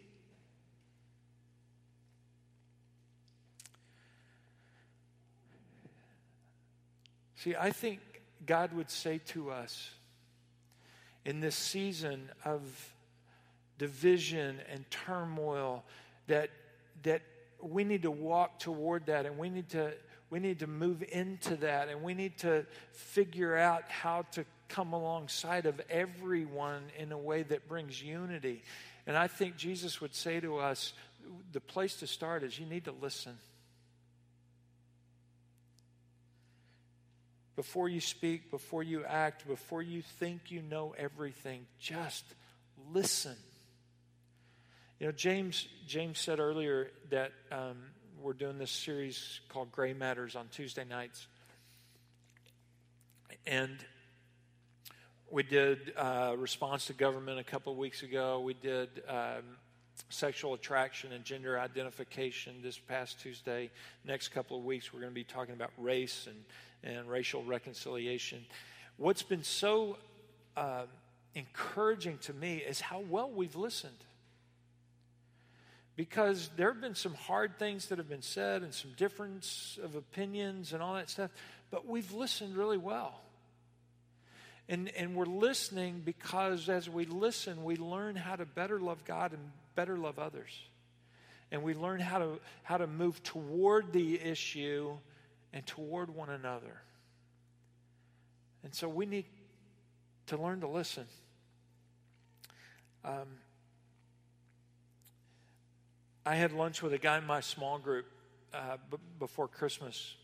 See, 7.37 7.55
I 7.55 7.71
think 7.71 8.01
God 8.47 8.73
would 8.73 8.91
say 8.91 9.19
to 9.29 9.51
us 9.51 9.91
in 11.29 11.41
this 11.41 11.55
season 11.55 12.31
of 12.47 12.63
division 13.77 14.59
and 14.73 14.91
turmoil 14.91 15.85
that, 16.27 16.49
that 17.03 17.21
we 17.61 17.85
need 17.85 18.01
to 18.01 18.11
walk 18.11 18.59
toward 18.59 19.05
that 19.05 19.27
and 19.27 19.37
we 19.37 19.51
need 19.51 19.69
to 19.69 19.93
we 20.31 20.39
need 20.39 20.59
to 20.59 20.67
move 20.67 21.05
into 21.11 21.57
that 21.57 21.89
and 21.89 22.03
we 22.03 22.15
need 22.15 22.39
to 22.39 22.65
figure 22.93 23.57
out 23.57 23.83
how 23.91 24.23
to 24.33 24.45
come 24.69 24.95
alongside 24.95 25.67
of 25.67 25.81
everyone 25.91 26.83
in 26.99 27.13
a 27.13 27.19
way 27.19 27.43
that 27.43 27.69
brings 27.69 28.03
unity. 28.03 28.63
And 29.07 29.17
I 29.17 29.27
think 29.27 29.57
Jesus 29.57 30.01
would 30.01 30.15
say 30.15 30.41
to 30.41 30.59
us 30.59 30.95
the 31.53 31.61
place 31.61 31.97
to 31.97 32.07
start 32.07 32.43
is 32.43 32.59
you 32.59 32.67
need 32.67 32.85
to 32.85 32.95
listen. 33.03 33.37
Before 37.59 37.89
you 37.89 38.01
speak, 38.01 38.53
before 38.53 38.85
you 38.85 39.05
act, 39.05 39.45
before 39.45 39.83
you 39.83 40.01
think 40.01 40.53
you 40.53 40.63
know 40.63 40.95
everything, 40.97 41.67
just 41.81 42.25
listen. 42.93 43.35
You 45.01 45.07
know, 45.07 45.13
James 45.13 45.67
James 45.85 46.21
said 46.21 46.39
earlier 46.39 46.93
that 47.11 47.33
um, 47.51 47.79
we're 48.23 48.35
doing 48.35 48.59
this 48.59 48.71
series 48.71 49.41
called 49.49 49.73
Gray 49.73 49.93
Matters 49.93 50.37
on 50.37 50.47
Tuesday 50.53 50.85
nights, 50.85 51.27
and 53.45 53.77
we 55.29 55.43
did 55.43 55.95
uh, 55.97 56.37
response 56.39 56.87
to 56.87 56.93
government 56.93 57.41
a 57.41 57.45
couple 57.45 57.73
of 57.73 57.79
weeks 57.79 58.05
ago. 58.05 58.39
We 58.39 58.55
did 58.55 58.89
um, 59.09 59.43
sexual 60.11 60.55
attraction 60.55 61.11
and 61.11 61.25
gender 61.25 61.59
identification 61.59 62.63
this 62.63 62.79
past 62.79 63.19
Tuesday. 63.21 63.73
Next 64.05 64.29
couple 64.29 64.57
of 64.57 64.65
weeks, 64.65 64.93
we're 64.93 65.01
going 65.01 65.11
to 65.11 65.15
be 65.15 65.25
talking 65.25 65.55
about 65.55 65.73
race 65.77 66.29
and 66.29 66.37
and 66.83 67.09
racial 67.09 67.43
reconciliation. 67.45 68.45
What's 68.97 69.23
been 69.23 69.45
so 69.45 69.99
uh, 70.57 70.83
encouraging 71.35 72.19
to 72.19 72.33
me 72.33 72.57
is 72.57 72.81
how 72.81 73.01
well 73.01 73.31
we've 73.31 73.57
listened. 73.57 74.05
Because 75.97 76.51
there 76.57 76.73
have 76.73 76.81
been 76.81 76.95
some 76.95 77.15
hard 77.15 77.59
things 77.59 77.87
that 77.87 77.99
have 77.99 78.09
been 78.09 78.23
said 78.23 78.63
and 78.63 78.73
some 78.73 78.93
difference 78.97 79.79
of 79.83 79.97
opinions 79.97 80.73
and 80.73 80.83
all 80.83 80.95
that 80.95 81.11
stuff, 81.11 81.31
but 81.71 81.87
we've 81.87 82.13
listened 82.13 82.57
really 82.57 82.79
well. 82.79 83.21
And, 84.69 84.91
and 84.97 85.15
we're 85.15 85.25
listening 85.25 86.03
because 86.05 86.69
as 86.69 86.89
we 86.89 87.05
listen, 87.07 87.65
we 87.65 87.77
learn 87.77 88.17
how 88.17 88.37
to 88.37 88.45
better 88.45 88.79
love 88.79 89.05
God 89.05 89.33
and 89.33 89.41
better 89.75 89.97
love 89.97 90.19
others. 90.19 90.51
And 91.51 91.63
we 91.63 91.75
learn 91.75 92.01
how 92.01 92.19
to, 92.19 92.41
how 92.63 92.77
to 92.77 92.87
move 92.87 93.23
toward 93.23 93.93
the 93.93 94.21
issue 94.21 94.93
and 95.53 95.67
toward 95.67 96.11
one 96.11 96.31
another. 96.31 96.83
And 98.63 98.75
so 98.75 98.89
we 98.89 99.07
need 99.07 99.27
to 100.27 100.37
learn 100.37 100.61
to 100.61 100.69
listen. 100.69 101.07
Um, 103.05 103.29
I 106.27 106.35
had 106.35 106.53
lunch 106.53 106.83
with 106.83 106.93
a 106.93 106.99
guy 106.99 107.19
in 107.19 107.27
my 107.27 107.41
small 107.41 107.79
group 107.79 108.07
uh, 108.53 108.77
b- 108.91 108.99
before 109.19 109.49
Christmas. 109.49 110.15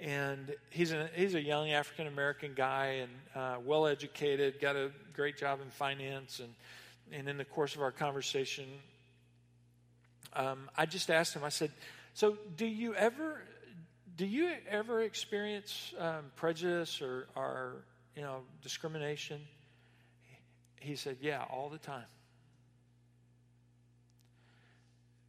And 0.00 0.54
he's 0.70 0.92
a, 0.92 1.08
he's 1.14 1.34
a 1.34 1.40
young 1.40 1.70
African 1.70 2.06
American 2.06 2.52
guy 2.54 3.04
and 3.04 3.10
uh, 3.34 3.56
well 3.64 3.86
educated, 3.86 4.60
got 4.60 4.76
a 4.76 4.90
great 5.14 5.38
job 5.38 5.60
in 5.62 5.70
finance. 5.70 6.40
And, 6.40 6.52
and 7.12 7.28
in 7.28 7.38
the 7.38 7.44
course 7.44 7.74
of 7.74 7.80
our 7.80 7.92
conversation, 7.92 8.66
um, 10.34 10.68
I 10.76 10.84
just 10.84 11.10
asked 11.10 11.34
him, 11.34 11.44
I 11.44 11.48
said, 11.48 11.70
So, 12.12 12.36
do 12.56 12.66
you 12.66 12.94
ever 12.94 13.40
do 14.16 14.26
you 14.26 14.52
ever 14.68 15.02
experience 15.02 15.92
um, 15.98 16.30
prejudice 16.36 17.02
or, 17.02 17.26
or, 17.34 17.84
you 18.16 18.22
know, 18.22 18.42
discrimination? 18.62 19.40
He 20.80 20.96
said, 20.96 21.18
Yeah, 21.20 21.44
all 21.50 21.68
the 21.68 21.78
time. 21.78 22.04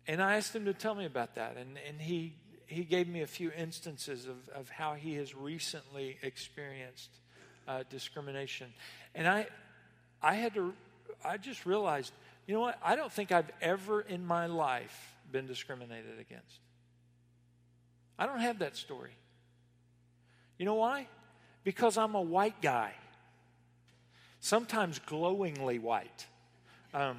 And 0.08 0.21
I 0.21 0.36
asked 0.38 0.56
him 0.56 0.65
to 0.65 0.74
tell 0.74 0.93
me 0.93 1.06
about 1.06 1.36
that. 1.36 1.58
And, 1.58 1.80
and 1.88 2.00
he, 2.00 2.36
he 2.67 2.84
gave 2.84 3.08
me 3.08 3.21
a 3.21 3.28
few 3.28 3.52
instances 3.58 4.28
of, 4.28 4.50
of 4.50 4.69
how 4.69 4.93
he 4.93 5.15
has 5.15 5.34
recently 5.34 6.17
experienced 6.21 7.10
uh, 7.67 7.84
discrimination. 7.89 8.71
And 9.15 9.28
I, 9.28 9.48
I 10.21 10.36
had 10.36 10.54
to, 10.54 10.74
I 11.24 11.38
just 11.38 11.65
realized, 11.65 12.13
you 12.45 12.54
know 12.54 12.62
what? 12.62 12.78
I 12.84 12.95
don't 12.95 13.12
think 13.12 13.32
I've 13.32 13.50
ever 13.62 14.02
in 14.02 14.24
my 14.24 14.45
life 14.45 15.15
been 15.32 15.48
discriminated 15.48 16.19
against. 16.19 16.60
I 18.17 18.25
don't 18.25 18.39
have 18.39 18.60
that 18.60 18.75
story. 18.75 19.12
You 20.58 20.65
know 20.65 20.75
why? 20.75 21.08
Because 21.63 21.97
I'm 21.97 22.15
a 22.15 22.21
white 22.21 22.62
guy, 22.62 22.93
sometimes 24.39 24.99
glowingly 24.99 25.80
white. 25.80 26.25
Um, 26.93 27.17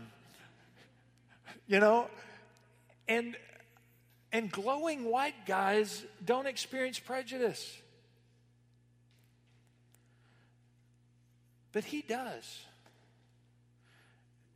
you 1.66 1.80
know, 1.80 2.08
and 3.08 3.36
and 4.32 4.50
glowing 4.50 5.04
white 5.04 5.46
guys 5.46 6.04
don't 6.24 6.46
experience 6.46 6.98
prejudice. 6.98 7.76
But 11.72 11.84
he 11.84 12.02
does. 12.02 12.60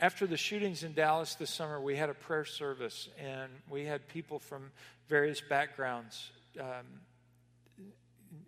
After 0.01 0.27
the 0.27 0.39
shootings 0.39 0.83
in 0.83 0.95
Dallas 0.95 1.35
this 1.35 1.51
summer, 1.51 1.79
we 1.79 1.95
had 1.95 2.09
a 2.09 2.15
prayer 2.15 2.47
service, 2.47 3.11
and 3.23 3.53
we 3.69 3.85
had 3.85 4.09
people 4.09 4.39
from 4.39 4.71
various 5.11 5.43
backgrounds 5.43 6.31
um, 6.59 6.87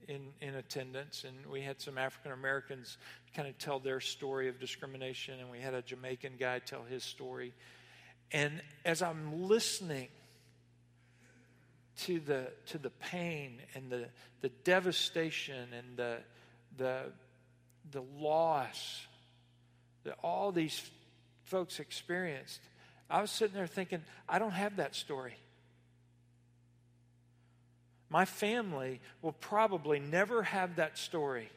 in, 0.09 0.29
in 0.41 0.55
attendance, 0.55 1.25
and 1.25 1.35
we 1.53 1.61
had 1.61 1.79
some 1.79 1.99
African 1.99 2.33
Americans 2.33 2.97
kind 3.37 3.47
of 3.47 3.59
tell 3.59 3.79
their 3.79 4.01
story 4.01 4.49
of 4.49 4.59
discrimination, 4.61 5.41
and 5.41 5.51
we 5.51 5.61
had 5.61 5.75
a 5.75 5.83
Jamaican 5.83 6.33
guy 6.41 6.59
tell 6.59 6.85
his 6.85 7.05
story. 7.05 7.53
And 8.31 8.63
as 8.87 9.03
I'm 9.03 9.43
listening 9.43 10.09
to 12.05 12.19
the 12.19 12.51
to 12.69 12.79
the 12.79 12.89
pain 12.89 13.59
and 13.75 13.91
the 13.91 14.07
the 14.41 14.49
devastation 14.65 15.69
and 15.77 15.99
the 15.99 16.17
the 16.79 17.13
the 17.91 18.03
loss 18.19 19.07
that 20.05 20.17
all 20.23 20.51
these 20.51 20.91
folks 21.53 21.81
experienced, 21.81 22.63
I 23.11 23.21
was 23.21 23.31
sitting 23.31 23.55
there 23.55 23.67
thinking, 23.67 24.03
I 24.27 24.39
don't 24.39 24.53
have 24.53 24.77
that 24.77 24.95
story. 24.95 25.35
My 28.09 28.25
family 28.25 29.01
will 29.21 29.33
probably 29.33 30.01
never 30.01 30.43
have 30.45 30.77
that 30.77 30.97
story. 30.97 31.51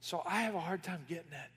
So 0.00 0.22
I 0.24 0.42
have 0.42 0.54
a 0.54 0.60
hard 0.60 0.84
time 0.84 1.00
getting 1.08 1.32
it. 1.32 1.50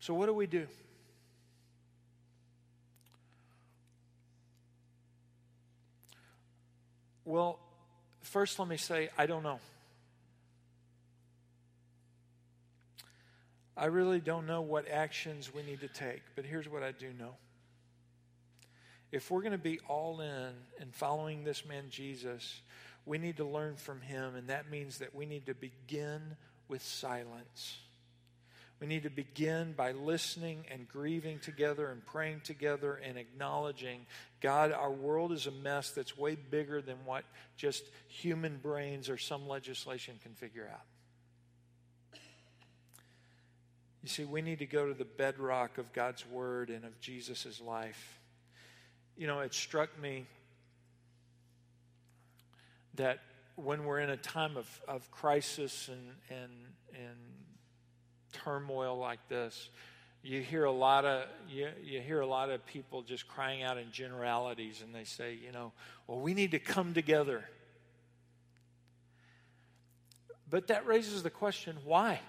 So, 0.00 0.12
what 0.12 0.26
do 0.26 0.34
we 0.34 0.46
do? 0.46 0.66
Well, 7.28 7.58
first, 8.22 8.58
let 8.58 8.66
me 8.66 8.78
say, 8.78 9.10
I 9.18 9.26
don't 9.26 9.42
know. 9.42 9.60
I 13.76 13.84
really 13.84 14.18
don't 14.18 14.46
know 14.46 14.62
what 14.62 14.88
actions 14.88 15.52
we 15.54 15.62
need 15.62 15.82
to 15.82 15.88
take, 15.88 16.22
but 16.36 16.46
here's 16.46 16.66
what 16.70 16.82
I 16.82 16.92
do 16.92 17.12
know 17.18 17.34
If 19.12 19.30
we're 19.30 19.42
going 19.42 19.52
to 19.52 19.58
be 19.58 19.78
all 19.88 20.22
in 20.22 20.52
and 20.80 20.94
following 20.94 21.44
this 21.44 21.66
man 21.66 21.84
Jesus, 21.90 22.62
we 23.04 23.18
need 23.18 23.36
to 23.36 23.44
learn 23.44 23.76
from 23.76 24.00
him, 24.00 24.34
and 24.34 24.48
that 24.48 24.70
means 24.70 24.96
that 24.96 25.14
we 25.14 25.26
need 25.26 25.44
to 25.46 25.54
begin 25.54 26.22
with 26.66 26.82
silence. 26.82 27.76
We 28.80 28.86
need 28.86 29.02
to 29.02 29.10
begin 29.10 29.72
by 29.72 29.90
listening 29.90 30.64
and 30.70 30.88
grieving 30.88 31.40
together 31.40 31.90
and 31.90 32.04
praying 32.06 32.42
together 32.44 33.00
and 33.04 33.18
acknowledging 33.18 34.06
God, 34.40 34.70
our 34.70 34.92
world 34.92 35.32
is 35.32 35.48
a 35.48 35.50
mess 35.50 35.90
that's 35.90 36.16
way 36.16 36.36
bigger 36.36 36.80
than 36.80 36.96
what 37.04 37.24
just 37.56 37.82
human 38.06 38.58
brains 38.58 39.08
or 39.08 39.18
some 39.18 39.48
legislation 39.48 40.14
can 40.22 40.32
figure 40.34 40.70
out. 40.72 40.84
You 44.02 44.08
see, 44.08 44.24
we 44.24 44.42
need 44.42 44.60
to 44.60 44.66
go 44.66 44.86
to 44.86 44.94
the 44.94 45.04
bedrock 45.04 45.78
of 45.78 45.92
God's 45.92 46.24
Word 46.26 46.70
and 46.70 46.84
of 46.84 47.00
Jesus' 47.00 47.60
life. 47.60 48.20
You 49.16 49.26
know, 49.26 49.40
it 49.40 49.52
struck 49.52 50.00
me 50.00 50.26
that 52.94 53.18
when 53.56 53.84
we're 53.84 53.98
in 53.98 54.10
a 54.10 54.16
time 54.16 54.56
of, 54.56 54.80
of 54.86 55.10
crisis 55.10 55.88
and, 55.88 56.12
and, 56.30 56.52
and 56.94 57.16
turmoil 58.44 58.98
like 58.98 59.20
this, 59.28 59.70
you 60.22 60.40
hear 60.40 60.64
a 60.64 60.72
lot 60.72 61.04
of 61.04 61.26
you, 61.48 61.68
you 61.82 62.00
hear 62.00 62.20
a 62.20 62.26
lot 62.26 62.50
of 62.50 62.64
people 62.66 63.02
just 63.02 63.28
crying 63.28 63.62
out 63.62 63.78
in 63.78 63.90
generalities 63.92 64.82
and 64.82 64.94
they 64.94 65.04
say 65.04 65.34
you 65.34 65.52
know 65.52 65.72
well 66.06 66.20
we 66.20 66.34
need 66.34 66.50
to 66.50 66.58
come 66.58 66.94
together. 66.94 67.44
But 70.50 70.68
that 70.68 70.86
raises 70.86 71.22
the 71.22 71.30
question 71.30 71.76
why? 71.84 72.20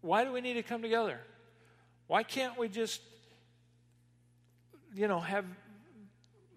Why 0.00 0.24
do 0.24 0.32
we 0.32 0.40
need 0.40 0.54
to 0.54 0.62
come 0.62 0.82
together? 0.82 1.18
Why 2.06 2.22
can't 2.22 2.58
we 2.58 2.68
just 2.68 3.00
you 4.94 5.08
know 5.08 5.20
have 5.20 5.44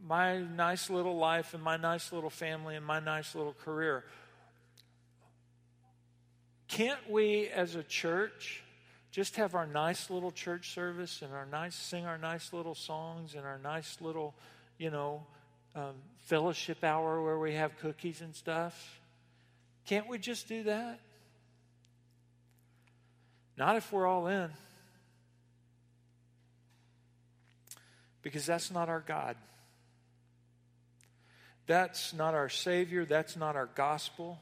my 0.08 0.38
nice 0.38 0.90
little 0.90 1.18
life 1.18 1.54
and 1.54 1.62
my 1.62 1.76
nice 1.76 2.14
little 2.14 2.30
family 2.30 2.76
and 2.76 2.86
my 2.86 3.00
nice 3.00 3.36
little 3.36 3.54
career 3.54 4.06
can't 6.68 7.10
we 7.10 7.48
as 7.48 7.76
a 7.76 7.84
church 7.84 8.64
just 9.12 9.38
have 9.38 9.56
our 9.56 9.66
nice 9.66 10.10
little 10.10 10.32
church 10.32 10.74
service 10.74 11.22
and 11.22 11.34
our 11.34 11.46
nice 11.46 11.76
sing 11.76 12.06
our 12.06 12.18
nice 12.18 12.54
little 12.54 12.76
songs 12.76 13.36
and 13.36 13.46
our 13.46 13.58
nice 13.58 13.98
little, 14.02 14.36
you 14.78 14.92
know, 14.92 15.26
um, 15.76 15.94
fellowship 16.26 16.84
hour 16.84 17.24
where 17.24 17.40
we 17.40 17.54
have 17.54 17.78
cookies 17.80 18.22
and 18.22 18.36
stuff? 18.36 19.00
Can't 19.86 20.10
we 20.10 20.18
just 20.18 20.48
do 20.48 20.64
that? 20.64 21.00
Not 23.58 23.76
if 23.76 23.92
we're 23.92 24.06
all 24.06 24.28
in. 24.28 24.52
Because 28.22 28.46
that's 28.46 28.70
not 28.72 28.90
our 28.90 29.00
God. 29.00 29.36
That's 31.66 32.14
not 32.14 32.34
our 32.34 32.50
Savior. 32.50 33.06
That's 33.06 33.36
not 33.38 33.56
our 33.56 33.70
gospel. 33.74 34.40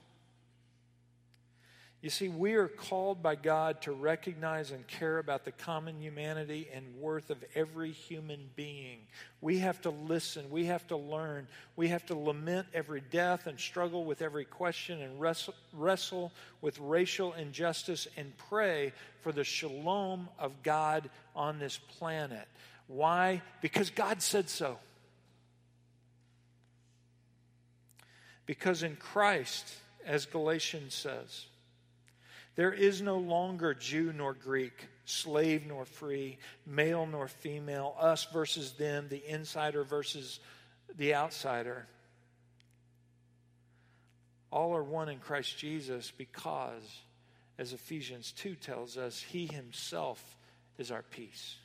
You 2.05 2.11
see, 2.11 2.29
we 2.29 2.53
are 2.53 2.67
called 2.67 3.23
by 3.23 3.33
God 3.33 3.81
to 3.81 3.91
recognize 3.91 4.69
and 4.69 4.85
care 4.85 5.17
about 5.17 5.43
the 5.43 5.51
common 5.51 5.99
humanity 5.99 6.69
and 6.71 6.85
worth 6.97 7.31
of 7.31 7.43
every 7.55 7.89
human 7.89 8.51
being. 8.55 8.99
We 9.41 9.57
have 9.57 9.81
to 9.81 9.89
listen. 9.89 10.51
We 10.51 10.65
have 10.65 10.85
to 10.89 10.97
learn. 10.97 11.47
We 11.75 11.87
have 11.87 12.05
to 12.05 12.15
lament 12.15 12.67
every 12.75 13.01
death 13.01 13.47
and 13.47 13.59
struggle 13.59 14.05
with 14.05 14.21
every 14.21 14.45
question 14.45 15.01
and 15.01 15.19
wrestle, 15.19 15.55
wrestle 15.73 16.31
with 16.61 16.77
racial 16.77 17.33
injustice 17.33 18.07
and 18.17 18.37
pray 18.37 18.93
for 19.21 19.31
the 19.31 19.43
shalom 19.43 20.29
of 20.37 20.61
God 20.61 21.09
on 21.35 21.57
this 21.57 21.79
planet. 21.79 22.47
Why? 22.85 23.41
Because 23.61 23.89
God 23.89 24.21
said 24.21 24.47
so. 24.47 24.77
Because 28.45 28.83
in 28.83 28.95
Christ, 28.95 29.73
as 30.05 30.27
Galatians 30.27 30.93
says, 30.93 31.47
there 32.55 32.73
is 32.73 33.01
no 33.01 33.17
longer 33.17 33.73
Jew 33.73 34.13
nor 34.13 34.33
Greek, 34.33 34.87
slave 35.05 35.65
nor 35.67 35.85
free, 35.85 36.37
male 36.65 37.05
nor 37.05 37.27
female, 37.27 37.95
us 37.99 38.25
versus 38.31 38.73
them, 38.73 39.07
the 39.09 39.23
insider 39.29 39.83
versus 39.83 40.39
the 40.97 41.15
outsider. 41.15 41.85
All 44.51 44.75
are 44.75 44.83
one 44.83 45.09
in 45.09 45.19
Christ 45.19 45.57
Jesus 45.57 46.11
because, 46.17 47.01
as 47.57 47.73
Ephesians 47.73 48.31
2 48.37 48.55
tells 48.55 48.97
us, 48.97 49.21
He 49.21 49.47
Himself 49.47 50.37
is 50.77 50.91
our 50.91 51.03
peace. 51.03 51.57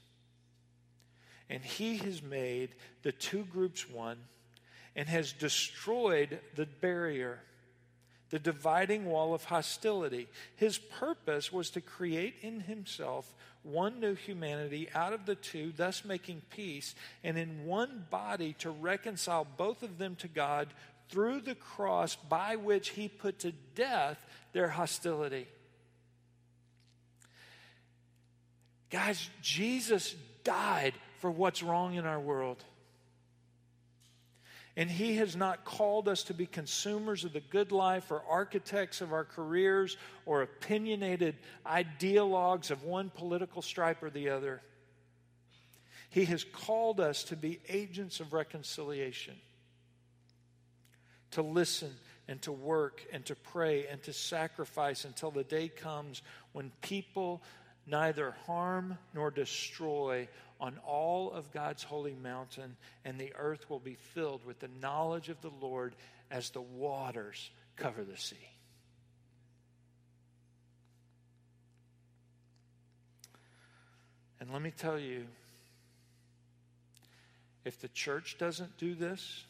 And 1.48 1.62
He 1.62 1.98
has 1.98 2.20
made 2.20 2.70
the 3.02 3.12
two 3.12 3.44
groups 3.44 3.88
one 3.88 4.18
and 4.96 5.08
has 5.08 5.32
destroyed 5.32 6.40
the 6.56 6.66
barrier 6.66 7.38
the 8.30 8.38
dividing 8.38 9.06
wall 9.06 9.34
of 9.34 9.44
hostility. 9.44 10.28
His 10.56 10.78
purpose 10.78 11.52
was 11.52 11.70
to 11.70 11.80
create 11.80 12.36
in 12.42 12.60
himself 12.60 13.34
one 13.62 14.00
new 14.00 14.14
humanity 14.14 14.88
out 14.94 15.12
of 15.12 15.26
the 15.26 15.34
two, 15.34 15.72
thus 15.76 16.04
making 16.04 16.42
peace, 16.50 16.94
and 17.22 17.36
in 17.36 17.66
one 17.66 18.06
body 18.10 18.54
to 18.60 18.70
reconcile 18.70 19.46
both 19.56 19.82
of 19.82 19.98
them 19.98 20.16
to 20.16 20.28
God 20.28 20.68
through 21.10 21.40
the 21.40 21.56
cross 21.56 22.16
by 22.16 22.56
which 22.56 22.90
he 22.90 23.08
put 23.08 23.40
to 23.40 23.52
death 23.74 24.24
their 24.52 24.68
hostility. 24.68 25.46
Guys, 28.90 29.28
Jesus 29.42 30.14
died 30.42 30.94
for 31.18 31.30
what's 31.30 31.62
wrong 31.62 31.94
in 31.94 32.06
our 32.06 32.20
world. 32.20 32.64
And 34.76 34.90
He 34.90 35.16
has 35.16 35.36
not 35.36 35.64
called 35.64 36.08
us 36.08 36.22
to 36.24 36.34
be 36.34 36.46
consumers 36.46 37.24
of 37.24 37.32
the 37.32 37.40
good 37.40 37.72
life 37.72 38.10
or 38.10 38.22
architects 38.28 39.00
of 39.00 39.12
our 39.12 39.24
careers 39.24 39.96
or 40.26 40.42
opinionated 40.42 41.36
ideologues 41.66 42.70
of 42.70 42.84
one 42.84 43.10
political 43.10 43.62
stripe 43.62 44.02
or 44.02 44.10
the 44.10 44.30
other. 44.30 44.62
He 46.10 46.24
has 46.26 46.44
called 46.44 47.00
us 47.00 47.24
to 47.24 47.36
be 47.36 47.60
agents 47.68 48.20
of 48.20 48.32
reconciliation, 48.32 49.36
to 51.32 51.42
listen 51.42 51.92
and 52.26 52.40
to 52.42 52.52
work 52.52 53.04
and 53.12 53.26
to 53.26 53.34
pray 53.34 53.86
and 53.88 54.02
to 54.04 54.12
sacrifice 54.12 55.04
until 55.04 55.30
the 55.32 55.44
day 55.44 55.68
comes 55.68 56.22
when 56.52 56.70
people 56.80 57.42
neither 57.86 58.32
harm 58.46 58.98
nor 59.14 59.30
destroy 59.30 60.28
on 60.60 60.78
all 60.86 61.32
of 61.32 61.50
God's 61.52 61.82
holy 61.82 62.14
mountain, 62.14 62.76
and 63.04 63.18
the 63.18 63.32
earth 63.36 63.70
will 63.70 63.78
be 63.80 63.94
filled 63.94 64.44
with 64.44 64.60
the 64.60 64.68
knowledge 64.80 65.28
of 65.28 65.40
the 65.40 65.50
Lord 65.60 65.94
as 66.30 66.50
the 66.50 66.60
waters 66.60 67.50
cover 67.76 68.04
the 68.04 68.18
sea. 68.18 68.36
And 74.38 74.52
let 74.52 74.62
me 74.62 74.70
tell 74.70 74.98
you, 74.98 75.26
if 77.64 77.80
the 77.80 77.88
church 77.88 78.36
doesn't 78.38 78.78
do 78.78 78.94
this, 78.94 79.44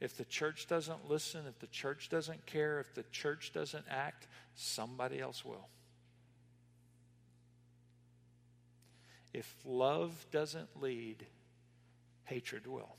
if 0.00 0.16
the 0.16 0.24
church 0.24 0.66
doesn't 0.66 1.08
listen, 1.08 1.46
if 1.46 1.58
the 1.58 1.66
church 1.66 2.08
doesn't 2.08 2.46
care, 2.46 2.80
if 2.80 2.94
the 2.94 3.04
church 3.12 3.52
doesn't 3.52 3.84
act, 3.90 4.26
somebody 4.54 5.20
else 5.20 5.44
will. 5.44 5.68
If 9.32 9.54
love 9.64 10.26
doesn't 10.32 10.80
lead, 10.80 11.24
hatred 12.24 12.66
will. 12.66 12.96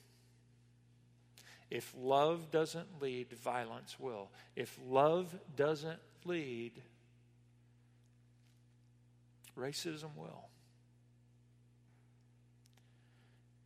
If 1.70 1.94
love 1.98 2.52
doesn't 2.52 3.02
lead, 3.02 3.32
violence 3.34 3.98
will. 4.00 4.30
If 4.56 4.78
love 4.88 5.34
doesn't 5.56 6.00
lead, 6.26 6.74
racism 9.58 10.16
will. 10.18 10.50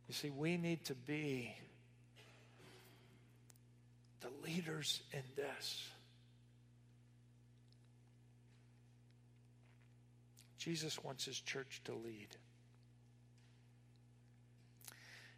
You 0.08 0.14
see, 0.14 0.30
we 0.30 0.56
need 0.56 0.84
to 0.84 0.94
be 0.94 1.52
the 4.20 4.28
leaders 4.44 5.02
in 5.12 5.22
this. 5.34 5.88
Jesus 10.58 11.02
wants 11.02 11.24
his 11.24 11.38
church 11.40 11.80
to 11.84 11.92
lead. 11.92 12.28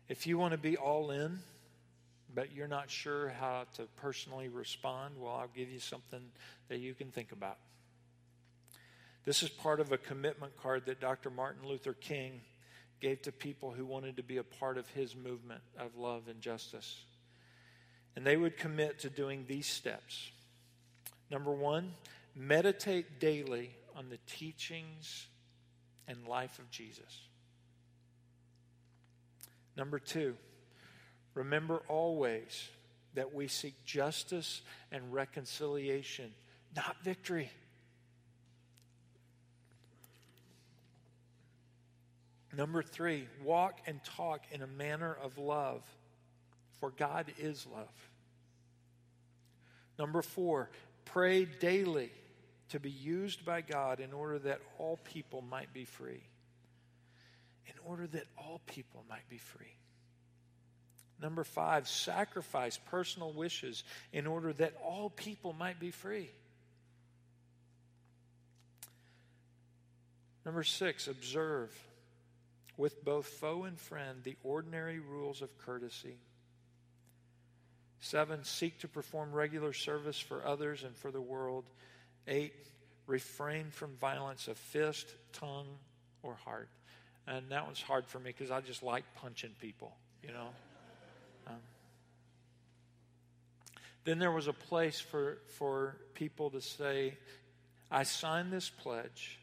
If 0.08 0.26
you 0.26 0.38
want 0.38 0.52
to 0.52 0.58
be 0.58 0.76
all 0.76 1.10
in, 1.10 1.38
but 2.34 2.52
you're 2.52 2.68
not 2.68 2.90
sure 2.90 3.28
how 3.40 3.64
to 3.76 3.82
personally 3.96 4.48
respond, 4.48 5.14
well, 5.18 5.34
I'll 5.34 5.50
give 5.54 5.70
you 5.70 5.80
something 5.80 6.22
that 6.68 6.78
you 6.78 6.94
can 6.94 7.10
think 7.10 7.32
about. 7.32 7.58
This 9.24 9.42
is 9.42 9.50
part 9.50 9.80
of 9.80 9.92
a 9.92 9.98
commitment 9.98 10.56
card 10.62 10.86
that 10.86 11.00
Dr. 11.00 11.28
Martin 11.28 11.68
Luther 11.68 11.92
King 11.92 12.40
gave 13.00 13.20
to 13.22 13.32
people 13.32 13.70
who 13.70 13.84
wanted 13.84 14.16
to 14.16 14.22
be 14.22 14.38
a 14.38 14.42
part 14.42 14.78
of 14.78 14.88
his 14.90 15.14
movement 15.14 15.60
of 15.78 15.96
love 15.96 16.22
and 16.28 16.40
justice. 16.40 17.02
And 18.16 18.26
they 18.26 18.36
would 18.36 18.56
commit 18.56 19.00
to 19.00 19.10
doing 19.10 19.44
these 19.46 19.66
steps. 19.66 20.30
Number 21.30 21.52
one, 21.52 21.92
meditate 22.34 23.20
daily 23.20 23.70
on 23.94 24.08
the 24.08 24.18
teachings 24.26 25.26
and 26.08 26.26
life 26.26 26.58
of 26.58 26.70
Jesus. 26.70 27.28
Number 29.78 30.00
two, 30.00 30.34
remember 31.34 31.82
always 31.86 32.68
that 33.14 33.32
we 33.32 33.46
seek 33.46 33.84
justice 33.84 34.60
and 34.90 35.14
reconciliation, 35.14 36.32
not 36.74 36.96
victory. 37.04 37.50
Number 42.52 42.82
three, 42.82 43.28
walk 43.44 43.78
and 43.86 44.02
talk 44.02 44.40
in 44.50 44.62
a 44.62 44.66
manner 44.66 45.16
of 45.22 45.38
love, 45.38 45.82
for 46.80 46.90
God 46.90 47.26
is 47.38 47.64
love. 47.72 48.10
Number 49.96 50.22
four, 50.22 50.70
pray 51.04 51.44
daily 51.44 52.10
to 52.70 52.80
be 52.80 52.90
used 52.90 53.44
by 53.44 53.60
God 53.60 54.00
in 54.00 54.12
order 54.12 54.40
that 54.40 54.60
all 54.78 54.98
people 55.04 55.40
might 55.40 55.72
be 55.72 55.84
free. 55.84 56.22
In 57.68 57.74
order 57.84 58.06
that 58.06 58.24
all 58.36 58.60
people 58.66 59.04
might 59.08 59.28
be 59.28 59.38
free. 59.38 59.76
Number 61.20 61.44
five, 61.44 61.88
sacrifice 61.88 62.78
personal 62.90 63.32
wishes 63.32 63.84
in 64.12 64.26
order 64.26 64.52
that 64.54 64.74
all 64.82 65.10
people 65.10 65.52
might 65.52 65.80
be 65.80 65.90
free. 65.90 66.30
Number 70.44 70.62
six, 70.62 71.08
observe 71.08 71.76
with 72.76 73.04
both 73.04 73.26
foe 73.26 73.64
and 73.64 73.78
friend 73.78 74.20
the 74.22 74.36
ordinary 74.44 75.00
rules 75.00 75.42
of 75.42 75.58
courtesy. 75.58 76.16
Seven, 78.00 78.44
seek 78.44 78.78
to 78.80 78.88
perform 78.88 79.32
regular 79.32 79.72
service 79.72 80.20
for 80.20 80.46
others 80.46 80.84
and 80.84 80.96
for 80.96 81.10
the 81.10 81.20
world. 81.20 81.68
Eight, 82.28 82.54
refrain 83.06 83.70
from 83.70 83.96
violence 83.96 84.46
of 84.46 84.56
fist, 84.56 85.12
tongue, 85.32 85.66
or 86.22 86.34
heart. 86.34 86.68
And 87.28 87.50
that 87.50 87.66
one's 87.66 87.82
hard 87.82 88.06
for 88.06 88.18
me 88.18 88.32
because 88.36 88.50
I 88.50 88.60
just 88.62 88.82
like 88.82 89.04
punching 89.16 89.54
people, 89.60 89.92
you 90.22 90.32
know. 90.32 90.48
Um, 91.46 91.56
then 94.04 94.18
there 94.18 94.32
was 94.32 94.48
a 94.48 94.54
place 94.54 94.98
for, 94.98 95.38
for 95.58 95.96
people 96.14 96.48
to 96.50 96.62
say, 96.62 97.18
I 97.90 98.04
sign 98.04 98.50
this 98.50 98.70
pledge 98.70 99.38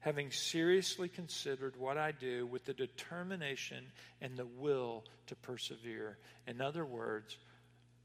having 0.00 0.30
seriously 0.30 1.08
considered 1.08 1.74
what 1.76 1.98
I 1.98 2.12
do 2.12 2.46
with 2.46 2.64
the 2.64 2.72
determination 2.72 3.84
and 4.20 4.36
the 4.36 4.46
will 4.46 5.04
to 5.26 5.34
persevere. 5.34 6.16
In 6.46 6.60
other 6.60 6.84
words, 6.84 7.36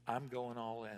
I'm 0.06 0.28
going 0.28 0.58
all 0.58 0.84
in. 0.84 0.90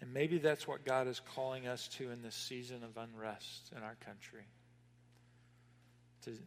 And 0.00 0.12
maybe 0.12 0.38
that's 0.38 0.66
what 0.66 0.84
God 0.84 1.06
is 1.06 1.20
calling 1.34 1.68
us 1.68 1.86
to 1.98 2.10
in 2.10 2.20
this 2.20 2.34
season 2.34 2.82
of 2.82 2.96
unrest 2.96 3.70
in 3.74 3.82
our 3.82 3.96
country. 4.04 4.42
To, 6.24 6.30
to 6.30 6.38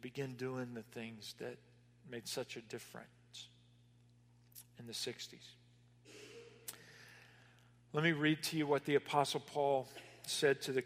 begin 0.00 0.34
doing 0.34 0.74
the 0.74 0.82
things 0.82 1.34
that 1.38 1.56
made 2.10 2.26
such 2.26 2.56
a 2.56 2.60
difference 2.62 3.48
in 4.78 4.86
the 4.86 4.92
60s. 4.92 5.36
Let 7.92 8.04
me 8.04 8.12
read 8.12 8.42
to 8.44 8.56
you 8.56 8.66
what 8.66 8.84
the 8.84 8.94
Apostle 8.94 9.40
Paul 9.40 9.88
said 10.22 10.62
to 10.62 10.72
the, 10.72 10.82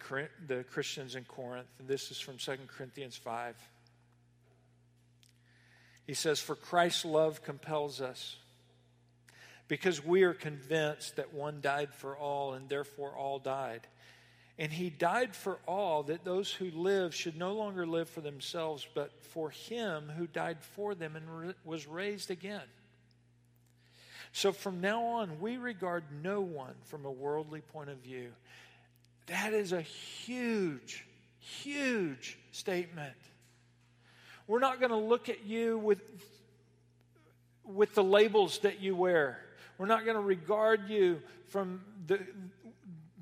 the 0.46 0.64
Christians 0.64 1.14
in 1.14 1.24
Corinth. 1.24 1.68
And 1.78 1.86
this 1.86 2.10
is 2.10 2.18
from 2.18 2.38
2 2.38 2.56
Corinthians 2.66 3.16
5. 3.16 3.54
He 6.06 6.14
says, 6.14 6.40
For 6.40 6.54
Christ's 6.54 7.04
love 7.04 7.42
compels 7.42 8.00
us, 8.00 8.36
because 9.68 10.04
we 10.04 10.22
are 10.22 10.34
convinced 10.34 11.16
that 11.16 11.32
one 11.32 11.60
died 11.60 11.94
for 11.94 12.16
all, 12.16 12.54
and 12.54 12.68
therefore 12.68 13.16
all 13.16 13.38
died. 13.38 13.86
And 14.58 14.72
he 14.72 14.88
died 14.88 15.34
for 15.34 15.58
all, 15.66 16.04
that 16.04 16.24
those 16.24 16.52
who 16.52 16.70
live 16.70 17.14
should 17.14 17.36
no 17.36 17.54
longer 17.54 17.86
live 17.86 18.08
for 18.08 18.20
themselves, 18.20 18.86
but 18.94 19.10
for 19.20 19.50
him 19.50 20.12
who 20.16 20.28
died 20.28 20.58
for 20.62 20.94
them 20.94 21.16
and 21.16 21.54
was 21.64 21.86
raised 21.88 22.30
again. 22.30 22.62
So 24.32 24.52
from 24.52 24.80
now 24.80 25.02
on, 25.02 25.40
we 25.40 25.56
regard 25.56 26.04
no 26.22 26.40
one 26.40 26.74
from 26.84 27.04
a 27.04 27.10
worldly 27.10 27.62
point 27.62 27.90
of 27.90 27.98
view. 27.98 28.30
That 29.26 29.52
is 29.52 29.72
a 29.72 29.80
huge, 29.80 31.04
huge 31.38 32.38
statement. 32.52 33.14
We're 34.46 34.60
not 34.60 34.78
going 34.78 34.90
to 34.90 34.96
look 34.96 35.28
at 35.28 35.44
you 35.44 35.78
with, 35.78 36.00
with 37.64 37.94
the 37.94 38.04
labels 38.04 38.58
that 38.60 38.80
you 38.80 38.94
wear. 38.94 39.38
We're 39.78 39.86
not 39.86 40.04
going 40.04 40.16
to 40.16 40.22
regard 40.22 40.88
you 40.88 41.22
from 41.48 41.80
the, 42.06 42.20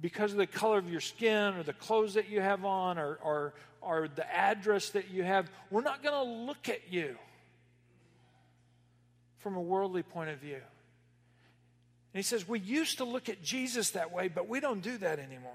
because 0.03 0.33
of 0.33 0.39
the 0.39 0.47
color 0.47 0.79
of 0.79 0.91
your 0.91 1.01
skin 1.01 1.55
or 1.55 1.63
the 1.63 1.73
clothes 1.73 2.15
that 2.15 2.29
you 2.29 2.41
have 2.41 2.65
on 2.65 2.99
or, 2.99 3.19
or, 3.23 3.55
or 3.81 4.09
the 4.09 4.31
address 4.35 4.91
that 4.91 5.11
you 5.11 5.23
have. 5.23 5.49
We're 5.71 5.83
not 5.83 6.03
going 6.03 6.15
to 6.15 6.45
look 6.45 6.69
at 6.69 6.93
you 6.93 7.17
from 9.39 9.57
a 9.57 9.61
worldly 9.61 10.03
point 10.03 10.31
of 10.31 10.39
view. 10.39 10.55
And 10.55 12.19
he 12.19 12.23
says, 12.23 12.47
We 12.47 12.59
used 12.59 12.99
to 12.99 13.05
look 13.05 13.29
at 13.29 13.43
Jesus 13.43 13.91
that 13.91 14.13
way, 14.13 14.29
but 14.29 14.49
we 14.49 14.59
don't 14.59 14.83
do 14.83 14.99
that 14.99 15.21
anymore. 15.21 15.53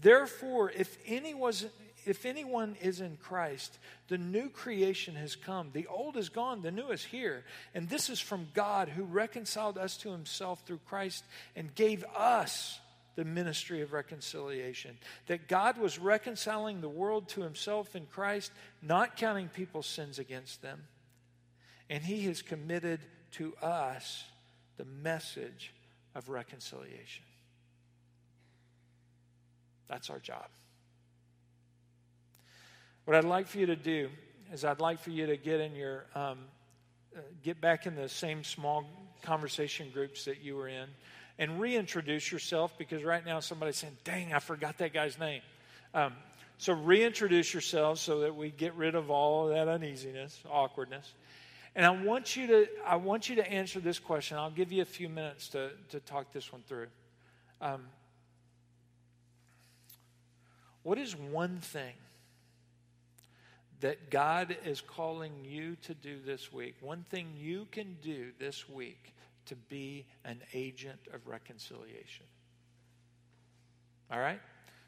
Therefore, 0.00 0.70
if, 0.70 0.98
any 1.06 1.34
was, 1.34 1.64
if 2.08 2.26
anyone 2.26 2.76
is 2.80 3.00
in 3.00 3.16
Christ, 3.16 3.78
the 4.08 4.18
new 4.18 4.48
creation 4.48 5.14
has 5.16 5.36
come. 5.36 5.70
The 5.72 5.86
old 5.86 6.16
is 6.16 6.28
gone, 6.28 6.62
the 6.62 6.70
new 6.70 6.88
is 6.88 7.04
here. 7.04 7.44
And 7.74 7.88
this 7.88 8.08
is 8.08 8.20
from 8.20 8.48
God 8.54 8.88
who 8.88 9.04
reconciled 9.04 9.78
us 9.78 9.96
to 9.98 10.10
himself 10.10 10.62
through 10.66 10.80
Christ 10.88 11.24
and 11.56 11.74
gave 11.74 12.04
us 12.16 12.78
the 13.16 13.24
ministry 13.24 13.82
of 13.82 13.92
reconciliation. 13.92 14.96
That 15.26 15.48
God 15.48 15.76
was 15.76 15.98
reconciling 15.98 16.80
the 16.80 16.88
world 16.88 17.28
to 17.30 17.42
himself 17.42 17.96
in 17.96 18.06
Christ, 18.06 18.52
not 18.80 19.16
counting 19.16 19.48
people's 19.48 19.86
sins 19.86 20.18
against 20.18 20.62
them. 20.62 20.84
And 21.90 22.04
he 22.04 22.22
has 22.26 22.42
committed 22.42 23.00
to 23.32 23.56
us 23.56 24.24
the 24.76 24.84
message 24.84 25.72
of 26.14 26.28
reconciliation. 26.28 27.24
That's 29.88 30.10
our 30.10 30.20
job. 30.20 30.46
What 33.08 33.16
I'd 33.16 33.24
like 33.24 33.46
for 33.46 33.56
you 33.56 33.64
to 33.64 33.74
do 33.74 34.10
is 34.52 34.66
I'd 34.66 34.80
like 34.80 34.98
for 34.98 35.08
you 35.08 35.24
to 35.24 35.38
get 35.38 35.60
in 35.60 35.74
your 35.74 36.04
um, 36.14 36.40
uh, 37.16 37.20
get 37.42 37.58
back 37.58 37.86
in 37.86 37.94
the 37.94 38.06
same 38.06 38.44
small 38.44 38.84
conversation 39.22 39.88
groups 39.94 40.26
that 40.26 40.42
you 40.42 40.56
were 40.56 40.68
in 40.68 40.88
and 41.38 41.58
reintroduce 41.58 42.30
yourself 42.30 42.76
because 42.76 43.02
right 43.02 43.24
now 43.24 43.40
somebody's 43.40 43.78
saying, 43.78 43.96
"Dang, 44.04 44.34
I 44.34 44.40
forgot 44.40 44.76
that 44.76 44.92
guy's 44.92 45.18
name." 45.18 45.40
Um, 45.94 46.12
so 46.58 46.74
reintroduce 46.74 47.54
yourselves 47.54 48.02
so 48.02 48.20
that 48.20 48.36
we 48.36 48.50
get 48.50 48.74
rid 48.74 48.94
of 48.94 49.10
all 49.10 49.48
of 49.48 49.54
that 49.54 49.68
uneasiness, 49.68 50.42
awkwardness. 50.46 51.14
And 51.74 51.86
I 51.86 51.90
want 52.04 52.36
you 52.36 52.46
to, 52.48 52.68
I 52.86 52.96
want 52.96 53.30
you 53.30 53.36
to 53.36 53.50
answer 53.50 53.80
this 53.80 53.98
question. 53.98 54.36
I'll 54.36 54.50
give 54.50 54.70
you 54.70 54.82
a 54.82 54.84
few 54.84 55.08
minutes 55.08 55.48
to, 55.48 55.70
to 55.92 56.00
talk 56.00 56.30
this 56.30 56.52
one 56.52 56.60
through. 56.68 56.88
Um, 57.62 57.86
what 60.82 60.98
is 60.98 61.16
one 61.16 61.60
thing 61.60 61.94
that 63.80 64.10
God 64.10 64.56
is 64.64 64.80
calling 64.80 65.32
you 65.44 65.76
to 65.82 65.94
do 65.94 66.18
this 66.24 66.52
week? 66.52 66.74
One 66.80 67.04
thing 67.10 67.34
you 67.36 67.66
can 67.70 67.96
do 68.02 68.30
this 68.38 68.68
week 68.68 69.14
to 69.46 69.56
be 69.56 70.04
an 70.24 70.40
agent 70.52 71.00
of 71.12 71.26
reconciliation. 71.26 72.26
All 74.10 74.18
right? 74.18 74.40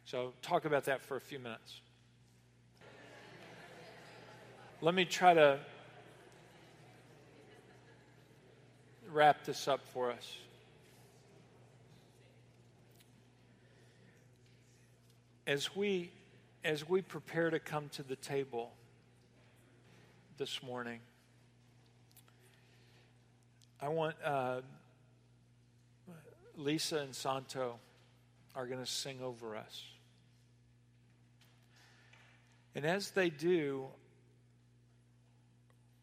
So, 0.04 0.32
talk 0.42 0.64
about 0.64 0.84
that 0.84 1.02
for 1.02 1.16
a 1.16 1.20
few 1.20 1.38
minutes. 1.38 1.80
Let 4.82 4.94
me 4.94 5.04
try 5.04 5.34
to 5.34 5.60
wrap 9.12 9.44
this 9.44 9.68
up 9.68 9.80
for 9.92 10.10
us. 10.10 10.36
As 15.46 15.74
we, 15.76 16.10
as 16.64 16.88
we 16.88 17.02
prepare 17.02 17.50
to 17.50 17.58
come 17.58 17.88
to 17.90 18.02
the 18.02 18.16
table 18.16 18.72
this 20.40 20.62
morning, 20.62 21.00
I 23.78 23.88
want 23.88 24.16
uh, 24.24 24.62
Lisa 26.56 26.96
and 26.96 27.14
Santo 27.14 27.74
are 28.56 28.66
going 28.66 28.80
to 28.80 28.90
sing 28.90 29.18
over 29.22 29.54
us. 29.54 29.82
And 32.74 32.86
as 32.86 33.10
they 33.10 33.28
do, 33.28 33.84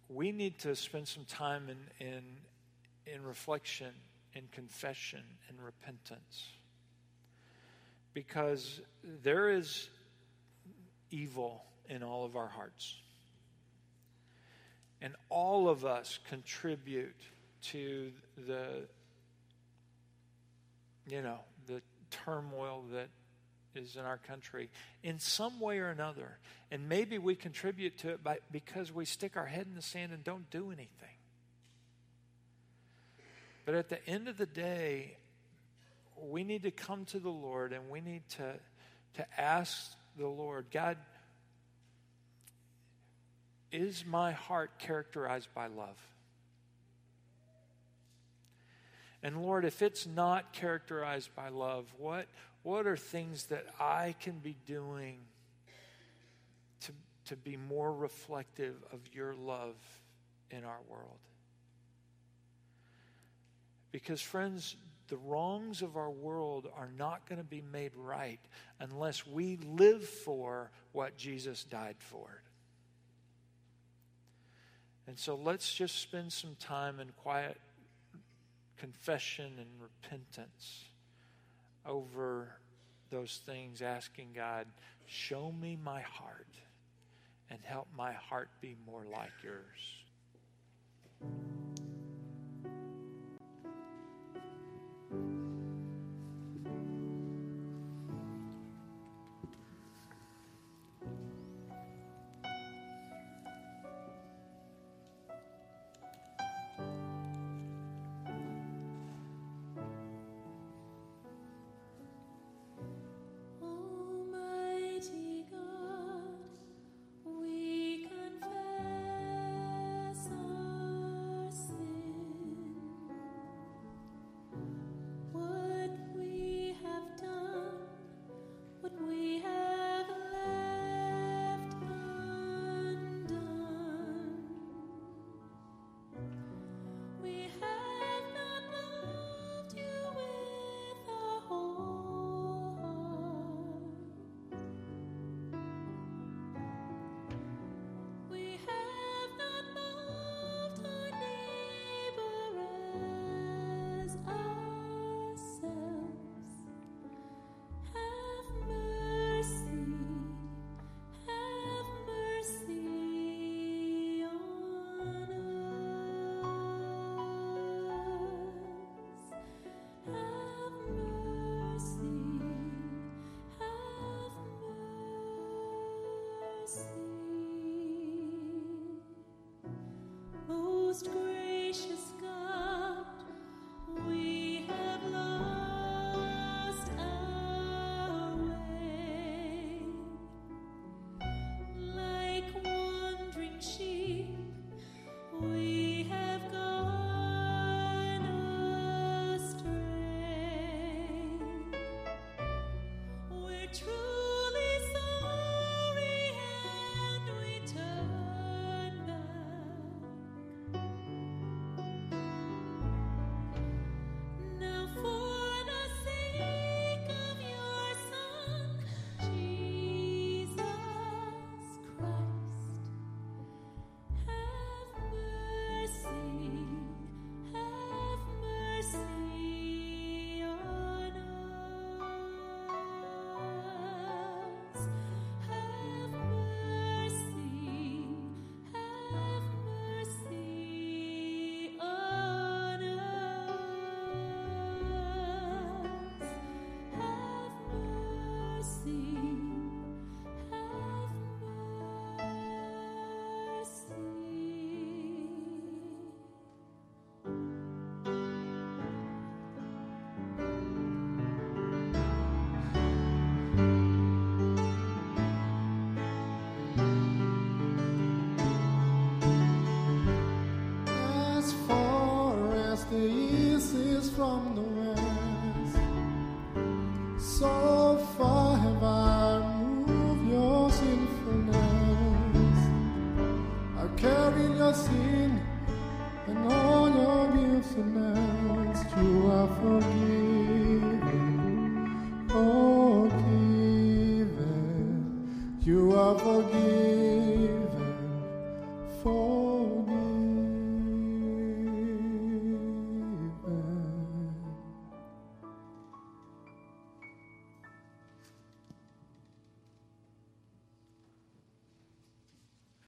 we 0.07 0.31
need 0.31 0.59
to 0.59 0.75
spend 0.75 1.07
some 1.07 1.25
time 1.25 1.67
in, 1.67 2.07
in, 2.07 2.23
in 3.11 3.23
reflection, 3.23 3.89
in 4.35 4.43
confession, 4.51 5.23
and 5.49 5.57
repentance. 5.59 6.49
Because 8.13 8.81
there 9.23 9.49
is 9.49 9.89
evil 11.09 11.63
in 11.89 12.03
all 12.03 12.23
of 12.23 12.35
our 12.35 12.49
hearts. 12.49 12.97
And 15.01 15.15
all 15.29 15.69
of 15.69 15.85
us 15.85 16.19
contribute 16.29 17.21
to 17.63 18.11
the, 18.47 18.87
you 21.07 21.21
know, 21.21 21.39
the 21.67 21.81
turmoil 22.09 22.83
that 22.93 23.09
is 23.75 23.95
in 23.95 24.03
our 24.03 24.17
country 24.17 24.69
in 25.03 25.19
some 25.19 25.59
way 25.59 25.79
or 25.79 25.89
another. 25.89 26.37
And 26.71 26.89
maybe 26.89 27.17
we 27.17 27.35
contribute 27.35 27.99
to 27.99 28.09
it 28.09 28.23
by, 28.23 28.39
because 28.51 28.91
we 28.91 29.05
stick 29.05 29.37
our 29.37 29.45
head 29.45 29.67
in 29.67 29.75
the 29.75 29.81
sand 29.81 30.11
and 30.11 30.23
don't 30.23 30.49
do 30.49 30.67
anything. 30.67 30.87
But 33.65 33.75
at 33.75 33.89
the 33.89 34.05
end 34.07 34.27
of 34.27 34.37
the 34.37 34.45
day, 34.45 35.17
we 36.19 36.43
need 36.43 36.63
to 36.63 36.71
come 36.71 37.05
to 37.05 37.19
the 37.19 37.29
Lord 37.29 37.73
and 37.73 37.89
we 37.89 38.01
need 38.01 38.23
to, 38.37 38.53
to 39.15 39.39
ask 39.39 39.91
the 40.17 40.27
Lord, 40.27 40.67
God, 40.71 40.97
is 43.71 44.05
my 44.05 44.31
heart 44.31 44.79
characterized 44.79 45.49
by 45.53 45.67
love? 45.67 45.97
And 49.23 49.41
Lord, 49.41 49.65
if 49.65 49.81
it's 49.81 50.05
not 50.05 50.53
characterized 50.53 51.35
by 51.35 51.49
love, 51.49 51.85
what, 51.97 52.27
what 52.63 52.85
are 52.87 52.95
things 52.95 53.45
that 53.45 53.65
I 53.79 54.15
can 54.21 54.39
be 54.39 54.55
doing 54.65 55.19
to, 56.81 56.91
to 57.25 57.35
be 57.35 57.57
more 57.57 57.93
reflective 57.93 58.75
of 58.93 58.99
your 59.13 59.33
love 59.33 59.75
in 60.51 60.63
our 60.63 60.79
world? 60.87 61.19
Because, 63.91 64.21
friends, 64.21 64.75
the 65.07 65.17
wrongs 65.17 65.81
of 65.81 65.97
our 65.97 66.11
world 66.11 66.67
are 66.77 66.91
not 66.97 67.27
going 67.27 67.39
to 67.39 67.47
be 67.47 67.63
made 67.71 67.93
right 67.95 68.39
unless 68.79 69.25
we 69.25 69.57
live 69.57 70.03
for 70.03 70.71
what 70.91 71.17
Jesus 71.17 71.63
died 71.63 71.95
for. 71.97 72.41
And 75.07 75.17
so 75.17 75.35
let's 75.35 75.73
just 75.73 76.01
spend 76.01 76.33
some 76.33 76.55
time 76.59 76.99
in 76.99 77.09
quiet 77.23 77.57
confession 78.77 79.53
and 79.57 79.69
repentance 79.81 80.85
over 81.85 82.49
those 83.09 83.41
things, 83.45 83.81
asking 83.81 84.33
God, 84.35 84.67
show 85.05 85.51
me 85.51 85.77
my 85.81 86.01
heart 86.01 86.47
and 87.49 87.59
help 87.63 87.87
my 87.95 88.11
heart 88.11 88.49
be 88.59 88.75
more 88.85 89.05
like 89.09 89.31
yours. 89.41 89.97